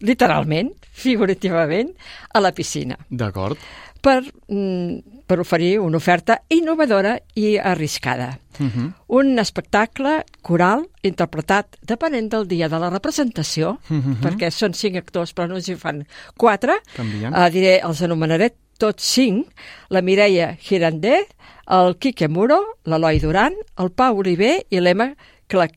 [0.01, 1.91] literalment, figurativament,
[2.33, 3.57] a la piscina D'acord.
[4.01, 8.39] per, mm, per oferir una oferta innovadora i arriscada.
[8.59, 8.93] Mhm.
[9.09, 14.21] Un espectacle coral interpretat depenent del dia de la representació, Mhm.
[14.21, 16.07] perquè són cinc actors però no s'hi fan
[16.37, 16.81] quatre.
[16.97, 17.33] Canvien.
[17.33, 19.53] Uh, diré, els anomenaré tots cinc.
[19.91, 21.27] La Mireia Girandé,
[21.79, 25.13] el Quique Muro, l'Eloi Duran, el Pau Oliver i l'Emma
[25.47, 25.69] Cla-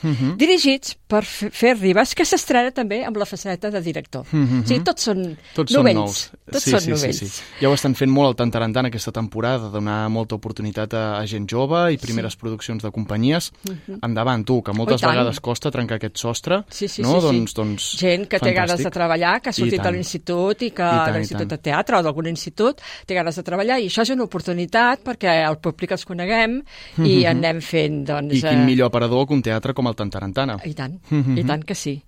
[0.00, 0.10] Carcle.
[0.28, 0.36] Mhm.
[0.38, 4.24] Dirigits per Fer Ribas, que s'estrena també amb la faceta de director.
[4.30, 4.62] Mhm.
[4.62, 5.94] O sigui, tots són Tots novells.
[5.96, 6.30] són nous.
[6.52, 7.18] Tots sí, són sí, novells.
[7.18, 7.42] Sí, sí.
[7.60, 11.46] Ja ho estan fent molt al Tantarantana aquesta temporada, donar molta oportunitat a, a gent
[11.50, 13.52] jove i primeres produccions de companyies.
[13.68, 13.98] Mhm.
[14.02, 16.62] Endavant, tu, que moltes Oh, vegades costa trencar aquest sostre.
[16.70, 17.14] Sí, sí, no?
[17.14, 17.26] sí, sí.
[17.26, 18.84] Doncs, doncs, Gent que té ganes fantàstic.
[18.84, 21.58] de treballar, que ha sortit de l'institut i que I tant, de i l'institut de
[21.58, 25.58] teatre o d'algun institut té ganes de treballar i això és una oportunitat perquè el
[25.58, 26.62] públic els coneguem
[26.98, 27.26] i Mhm.
[27.26, 28.34] anem fent, doncs...
[28.34, 30.58] I quin eh, millor aparador que un teatre com el Tantarantana.
[30.64, 31.38] I tant, Mhm.
[31.38, 32.02] i tant que sí.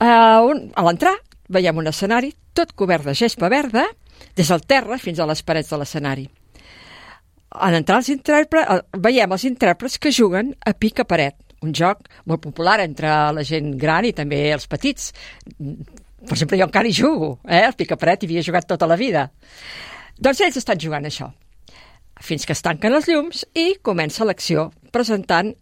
[0.00, 1.14] Uh, un, a l'entrar
[1.48, 3.86] veiem un escenari tot cobert de gespa verda
[4.36, 6.28] des del terra fins a les parets de l'escenari.
[7.56, 12.02] En entrar els intèrprets, eh, veiem els intèrprets que juguen a pica paret, un joc
[12.26, 15.12] molt popular entre la gent gran i també els petits.
[15.56, 17.62] Per exemple, jo encara hi jugo, eh?
[17.64, 19.30] el picaparet hi havia jugat tota la vida.
[20.18, 21.30] Doncs ells estan jugant això,
[22.20, 25.54] fins que es tanquen els llums i comença l'acció presentant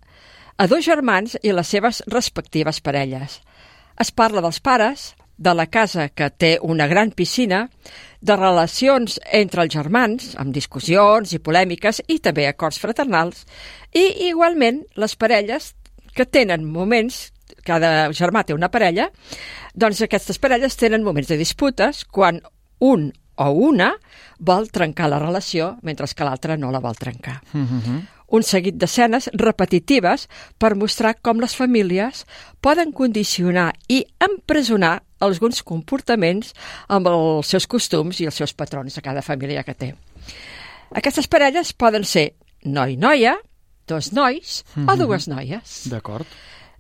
[0.57, 3.41] a dos germans i les seves respectives parelles.
[4.01, 7.69] Es parla dels pares, de la casa que té una gran piscina,
[8.21, 13.45] de relacions entre els germans, amb discussions i polèmiques i també acords fraternals,
[13.93, 15.73] i igualment les parelles
[16.15, 17.33] que tenen moments,
[17.67, 19.11] cada germà té una parella,
[19.75, 22.41] doncs aquestes parelles tenen moments de disputes quan
[22.79, 23.91] un o una
[24.39, 27.41] vol trencar la relació mentre que l'altre no la vol trencar.
[27.53, 28.03] Mm -hmm.
[28.35, 30.27] Un seguit d'escenes repetitives
[30.59, 32.25] per mostrar com les famílies
[32.65, 36.51] poden condicionar i empresonar alguns comportaments
[36.89, 39.93] amb els seus costums i els seus patrons de cada família que té.
[40.99, 42.33] Aquestes parelles poden ser
[42.65, 43.37] noi-noia,
[43.87, 44.93] dos nois mm -hmm.
[44.93, 46.27] o dues noies, D'acord.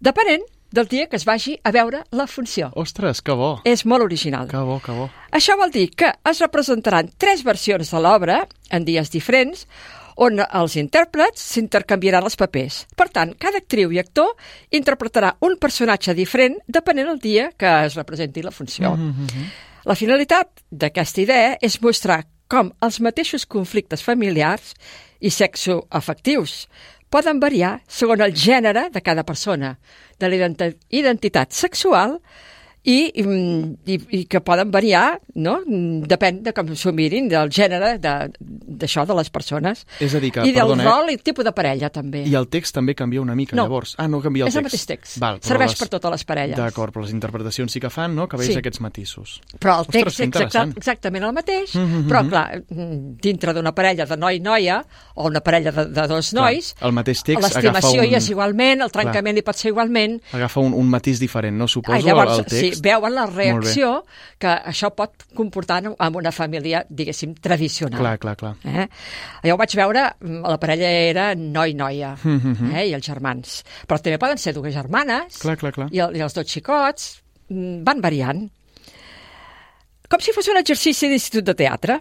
[0.01, 0.43] depenent
[0.73, 2.71] del dia que es vagi a veure la funció.
[2.75, 3.61] Ostres, que bo.
[3.65, 4.49] És molt original.
[4.49, 5.09] Que bo, que bo.
[5.31, 9.67] Això vol dir que es representaran tres versions de l'obra en dies diferents
[10.17, 12.85] on els intèrprets s'intercanviaran els papers.
[12.97, 14.35] Per tant, cada actriu i actor
[14.71, 18.97] interpretarà un personatge diferent depenent del dia que es representi la funció.
[18.97, 19.47] Mm -hmm.
[19.85, 24.75] La finalitat d'aquesta idea és mostrar com els mateixos conflictes familiars
[25.21, 26.69] i sexoafectius
[27.15, 29.79] poden variar segons el gènere de cada persona,
[30.19, 32.19] de la identi- identitat sexual
[32.85, 35.59] i, mm, i, i que poden variar, no?
[35.67, 39.87] Mm, Depèn de com s'ho mirin, del gènere de- d'això, de, de les persones.
[40.01, 40.87] És a dir que, I del perdona, eh?
[40.87, 42.25] rol i tipus de parella, també.
[42.29, 43.63] I el text també canvia una mica, No.
[43.65, 43.95] llavors.
[43.99, 44.75] Ah, no canvia el És el text.
[44.75, 45.19] mateix text.
[45.19, 46.57] Val, Serveix les- per totes les parelles.
[46.57, 48.59] D'acord, però les interpretacions sí que fan, no?, que veus Sí.
[48.59, 49.41] aquests matisos.
[49.59, 52.29] Però el Ostres, text que és exacta, exactament el mateix, Mhm, però mhm.
[52.29, 56.75] clar, mm, dintre d'una parella de noi-noia o una parella de, de dos Clar, nois,
[56.81, 59.05] el mateix text l'estimació un- hi és igualment, el Clar.
[59.05, 61.67] trencament hi pot ser igualment, Agafa un, un matís diferent, no?
[61.69, 62.74] Suposo, Ah, llavors, el, el text.
[62.74, 64.05] sí, veuen la reacció
[64.39, 68.01] que això pot comportar en una família, diguéssim, tradicional.
[68.01, 68.55] Clar, clar, clar.
[68.65, 68.87] Eh?
[69.45, 72.73] Jo ho vaig veure, mm, la parella era noi-noia, Mhm.
[72.75, 72.87] eh?
[72.89, 73.65] i els germans.
[73.87, 75.89] Però també poden ser dues germanes, Clar, clar, clar.
[75.93, 78.51] i, el, i els dos xicots, mm, van variant.
[80.09, 82.01] Com si fos un exercici d'institut de teatre.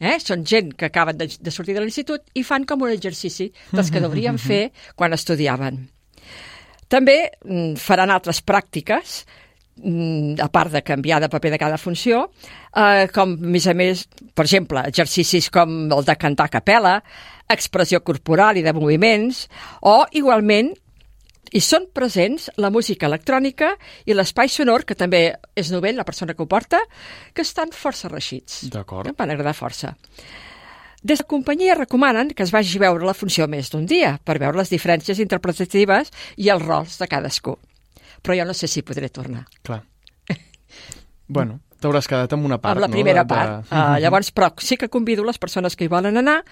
[0.00, 0.18] Eh?
[0.22, 3.90] Són gent que acaben de, de sortir de l'institut i fan com un exercici dels
[3.90, 5.88] que deurien fer quan estudiaven.
[6.88, 9.47] També mm, faran altres pràctiques, mm,
[9.78, 12.30] a part de canviar de paper de cada funció,
[12.74, 16.98] eh, com, a més a més, per exemple, exercicis com el de cantar a capella,
[17.48, 19.46] expressió corporal i de moviments,
[19.80, 20.74] o, igualment,
[21.48, 23.72] hi són presents la música electrònica
[24.04, 25.22] i l'espai sonor, que també
[25.56, 26.82] és novell, la persona que ho porta,
[27.32, 28.66] que estan força reixits.
[28.72, 29.08] D'acord.
[29.08, 29.94] Em van agradar força.
[30.98, 34.16] Des de la companyia recomanen que es vagi a veure la funció més d'un dia
[34.24, 37.54] per veure les diferències interpretatives i els rols de cadascú.
[38.22, 39.46] Però jo no sé si podré tornar.
[39.62, 39.82] Clar.
[41.28, 42.92] Bueno, t'hauràs quedat amb una part, amb la no?
[42.94, 43.66] primera de- part.
[43.68, 46.42] de- Uh, llavors, però sí que convido les persones que hi volen anar,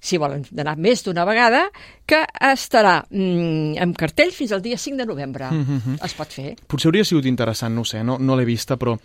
[0.00, 1.70] si volen anar més d'una vegada,
[2.06, 5.46] que estarà mm, en cartell fins al dia 5 de novembre.
[5.50, 5.98] Mhm.
[6.04, 6.56] Es pot fer.
[6.66, 8.96] Potser hauria sigut interessant, no sé, no, no l'he vista, però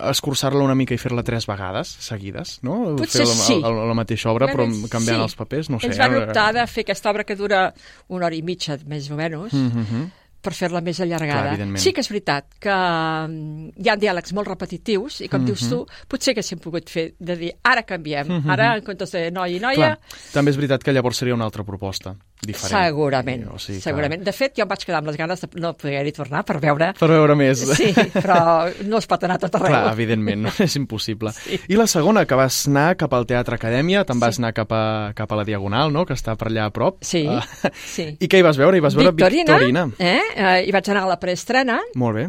[0.00, 2.94] escurçar-la una mica i fer-la tres vegades seguides, no?
[2.96, 3.58] Potser fer la, sí.
[3.60, 5.22] la, la mateixa obra, però canviant sí.
[5.26, 5.90] els papers, no sé.
[5.90, 6.22] Ells van eh?
[6.24, 7.66] optar de fer aquesta obra que dura
[8.08, 10.06] una hora i mitja, més o menys, Mhm.
[10.44, 11.54] Per fer-la més allargada.
[11.56, 15.46] Clar, sí que és veritat que mm, hi ha diàlegs molt repetitius i, com Mhm.
[15.50, 15.80] dius tu,
[16.10, 18.50] potser haguéssim pogut fer de dir, ara canviem, Mhm.
[18.50, 19.98] ara en comptes de noi i noia, Clar,
[20.32, 22.14] també és veritat que llavors seria una altra proposta,
[22.44, 22.74] diferent.
[22.86, 24.22] Segurament, O sigui que- segurament.
[24.24, 26.92] De fet, jo em vaig quedar amb les ganes de no poder-hi tornar per veure...
[26.98, 27.62] Per veure més.
[27.78, 29.70] Sí, però no es pot anar tot arreu.
[29.72, 30.52] Clar, evidentment, no?
[30.64, 31.32] és impossible.
[31.32, 31.60] Sí.
[31.68, 34.82] I la segona, que vas anar cap al Teatre Acadèmia, te'n vas anar cap a,
[35.16, 36.98] cap a la Diagonal, no?, que està per allà a prop.
[37.04, 37.40] Sí, Ah,
[37.86, 38.10] sí.
[38.20, 38.76] I què hi vas veure?
[38.76, 39.86] Hi vas veure Victorina, Victorina.
[39.98, 40.20] Eh?
[40.36, 40.60] eh?
[40.68, 42.28] Hi vaig anar a la preestrena Molt bé.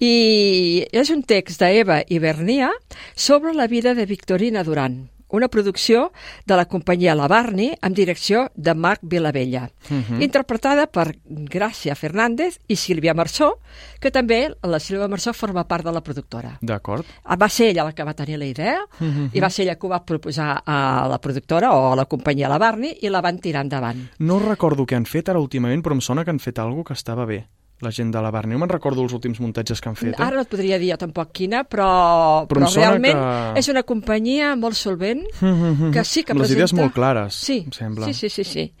[0.00, 2.70] i és un text d'Eva Ibernia
[3.14, 6.12] sobre la vida de Victorina Duran, una producció
[6.46, 10.20] de la companyia La Barni amb direcció de Marc Vilavella, Mhm.
[10.22, 13.58] interpretada per Gràcia Fernández i Sílvia Marçó,
[14.00, 16.58] que també la Sílvia Marçó forma part de la productora.
[16.60, 17.04] D'acord.
[17.24, 19.30] Ah, Va ser ella la que va tenir la idea Mhm.
[19.32, 22.48] i va ser ella que ho va proposar a la productora o a la companyia
[22.48, 24.10] La Barni i la van tirar endavant.
[24.18, 26.92] No recordo què han fet ara últimament, però em sona que han fet alguna que
[26.92, 27.46] estava bé,
[27.80, 28.52] la gent de la Barni.
[28.52, 30.12] No me'n recordo els últims muntatges que han fet.
[30.14, 30.22] Eh?
[30.22, 33.82] Ara no et podria dir jo tampoc quina, però, Però però, realment que- és una
[33.88, 36.58] companyia molt solvent que sí que Les presenta...
[36.58, 38.06] idees molt clares, sí, em sembla.
[38.06, 38.72] Sí, sí, sí, sí.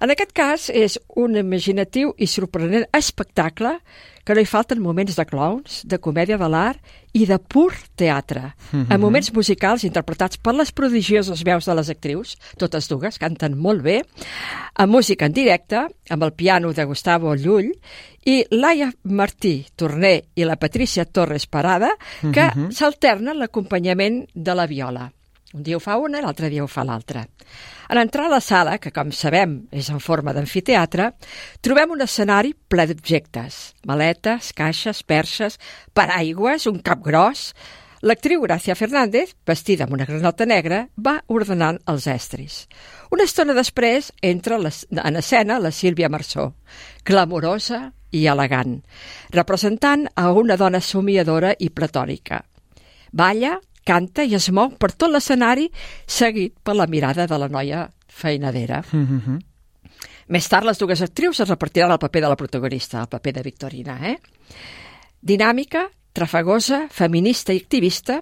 [0.00, 3.74] En aquest cas és un imaginatiu i sorprenent espectacle
[4.24, 6.80] que no hi falten moments de clowns, de comèdia de l'art
[7.16, 8.86] i de pur teatre, Mhm.
[8.92, 13.82] amb moments musicals interpretats per les prodigioses veus de les actrius, totes dues, canten molt
[13.82, 14.04] bé,
[14.74, 17.72] amb música en directe, amb el piano de Gustavo Llull,
[18.24, 21.90] i Laia Martí Torner i la Patricia Torres Parada,
[22.20, 22.70] que Mhm.
[22.72, 25.12] s'alternen l'acompanyament de la viola.
[25.52, 27.24] Un dia ho fa una l'altre dia ho fa l'altra.
[27.90, 31.10] En entrar a la sala, que com sabem és en forma d'amfiteatre,
[31.60, 33.58] trobem un escenari ple d'objectes.
[33.90, 35.58] Maletes, caixes, perxes,
[35.94, 37.52] paraigües, un cap gros...
[38.00, 42.62] L'actriu Gracia Fernández, vestida amb una granota negra, va ordenant els estris.
[43.12, 46.46] Una estona després entra en escena la Sílvia Marçó,
[47.04, 48.78] clamorosa i elegant,
[49.36, 52.40] representant a una dona somiadora i platònica.
[53.12, 53.58] Balla,
[53.90, 55.68] canta i es mou per tot l'escenari
[56.06, 58.84] seguit per la mirada de la noia feinadera.
[58.92, 59.38] Mhm.
[60.30, 63.42] Més tard, les dues actrius es repartiran el paper de la protagonista, el paper de
[63.42, 63.98] Victorina.
[64.06, 64.18] Eh?
[65.20, 68.20] Dinàmica, trafagosa, feminista i activista,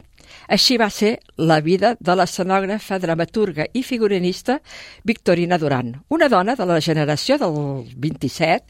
[0.49, 4.61] així va ser la vida de l'escenògrafa, dramaturga i figurinista
[5.05, 7.61] Victorina Duran, una dona de la generació del
[7.97, 8.65] 27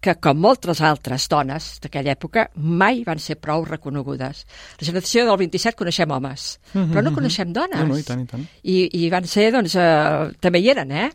[0.00, 4.44] que, com moltes altres dones d'aquella època, mai van ser prou reconegudes.
[4.80, 7.18] La generació del 27 coneixem homes, Mhm, però no mhm.
[7.18, 7.78] coneixem dones.
[7.78, 8.46] No, no, i tant, i tant.
[8.62, 11.10] I, i van ser, doncs, eh, també hi eren, eh?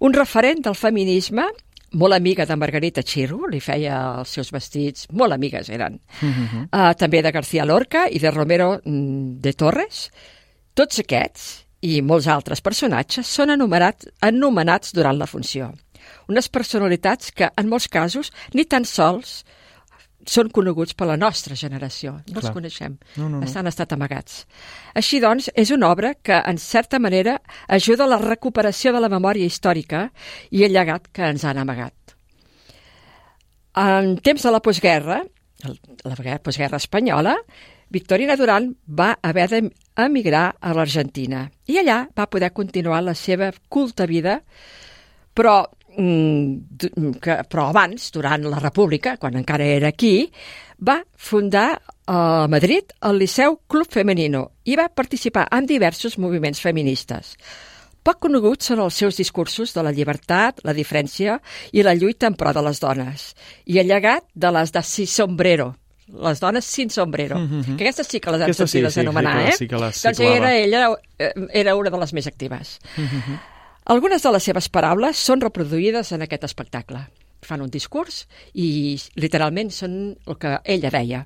[0.00, 1.46] Un referent del feminisme,
[1.94, 6.00] molt amiga de Margarita Xirro, li feia els seus vestits, molt amigues eren.
[6.20, 6.68] Mhm.
[6.70, 10.10] Uh, també de García Lorca i de Romero mm, de Torres.
[10.74, 15.72] Tots aquests i molts altres personatges són anomenats, anomenats durant la funció.
[16.28, 19.44] Unes personalitats que, en molts casos, ni tan sols
[20.26, 22.12] són coneguts per la nostra generació.
[22.28, 22.52] No els Clar.
[22.54, 22.96] coneixem.
[23.16, 23.44] No, no, no.
[23.46, 24.46] Estan estat amagats.
[24.94, 29.08] Així doncs, és una obra que, en certa manera, ajuda a la recuperació de la
[29.12, 30.10] memòria històrica
[30.50, 31.94] i el llegat que ens han amagat.
[33.76, 35.22] En temps de la postguerra,
[36.04, 37.36] la guerra- postguerra espanyola,
[37.90, 44.06] Victorina Duran va haver d'emigrar a l'Argentina i allà va poder continuar la seva culta
[44.06, 44.40] vida,
[45.34, 50.30] però, que, però abans, durant la República, quan encara era aquí,
[50.78, 57.36] va fundar a Madrid el Liceu Club Femenino i va participar en diversos moviments feministes.
[58.04, 61.38] Poc coneguts són els seus discursos de la llibertat, la diferència
[61.72, 63.30] i la lluita en pro de les dones.
[63.64, 65.70] I el llegat de les de Si Sombrero,
[66.08, 67.60] les dones sin sombrero, mm.
[67.60, 67.76] -hmm.
[67.76, 69.56] que aquestes sí que les han Aquestes sí, sí, anomenar, sí eh?
[69.56, 70.96] sí que les doncs era ella,
[71.52, 72.78] era una de les més actives.
[73.84, 77.02] Algunes de les seves paraules són reproduïdes en aquest espectacle.
[77.44, 78.22] Fan un discurs
[78.56, 81.20] i literalment són el que ella deia.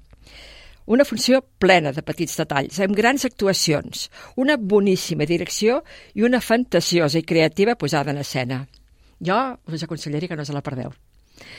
[0.90, 4.08] Una funció plena de petits detalls, amb grans actuacions,
[4.42, 5.84] una boníssima direcció
[6.18, 8.64] i una fantasiosa i creativa posada en escena.
[9.22, 9.38] Jo
[9.70, 10.90] us aconsellaria que no se la perdeu.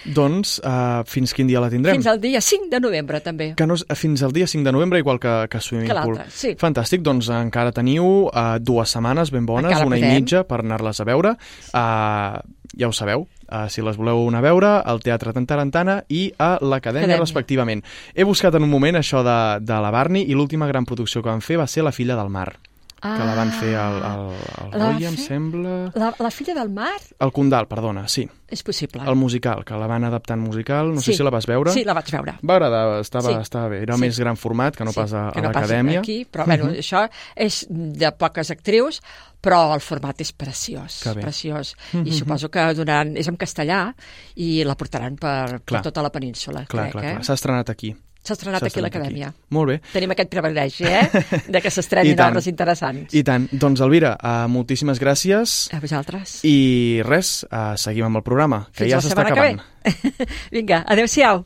[0.05, 1.95] Doncs, uh, fins quin dia la tindrem?
[1.97, 3.53] Fins al dia 5 de novembre, també.
[3.55, 6.19] Que no, és- fins al dia 5 de novembre, igual que, que Swimming Que Pool.
[6.29, 6.55] sí.
[6.59, 10.15] Fantàstic, doncs encara teniu uh, dues setmanes ben bones, Encara una i podem.
[10.15, 11.35] mitja per anar-les a veure.
[11.73, 12.39] Uh,
[12.77, 16.57] ja ho sabeu, uh, si les voleu anar a veure, al Teatre Tantarantana i a
[16.61, 17.19] l'Acadèmia, Acadèmia.
[17.19, 17.83] respectivament.
[18.15, 21.29] He buscat en un moment això de, de la Barney i l'última gran producció que
[21.29, 22.53] van fer va ser La filla del mar,
[23.01, 24.77] que la van fer al, al, al Ah.
[24.77, 25.91] La Goya, em sembla...
[25.95, 26.99] La, la filla del mar?
[27.19, 28.27] El Condal, perdona, sí.
[28.49, 29.01] És possible.
[29.05, 31.17] El musical, que la van adaptar en musical, no sé Sí.
[31.17, 31.71] si la vas veure.
[31.71, 32.33] Sí, la vaig veure.
[32.41, 33.41] Va agradar, estava, Sí.
[33.41, 33.81] estava bé.
[33.83, 34.01] Era Sí.
[34.01, 35.99] més gran format que no pas a, que a no pas l'acadèmia.
[35.99, 36.73] aquí, però bueno, Mhm.
[36.79, 39.01] això és de poques actrius,
[39.41, 41.21] però el format és preciós, Que bé.
[41.21, 41.75] preciós.
[41.93, 42.07] Mhm.
[42.07, 43.93] I suposo que donaran, és en castellà
[44.35, 47.11] i la portaran per, per tota la península, Clar, crec, clar, eh?
[47.13, 47.23] clar.
[47.25, 47.95] S'ha estrenat aquí.
[48.25, 49.31] S'ha estrenat aquí l'Acadèmia.
[49.55, 49.77] Molt bé.
[49.93, 51.23] Tenim aquest privilegi, eh?
[51.47, 53.15] De que s'estrenin obres interessants.
[53.15, 53.47] I tant.
[53.51, 55.55] Doncs, Elvira, uh, moltíssimes gràcies.
[55.73, 56.39] A vosaltres.
[56.45, 59.63] I res, uh, seguim amb el programa, que Fins ja s'està que acabant.
[59.85, 60.29] ve.
[60.59, 61.45] Vinga, adeu-siau.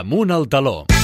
[0.00, 0.99] Amunt al taló.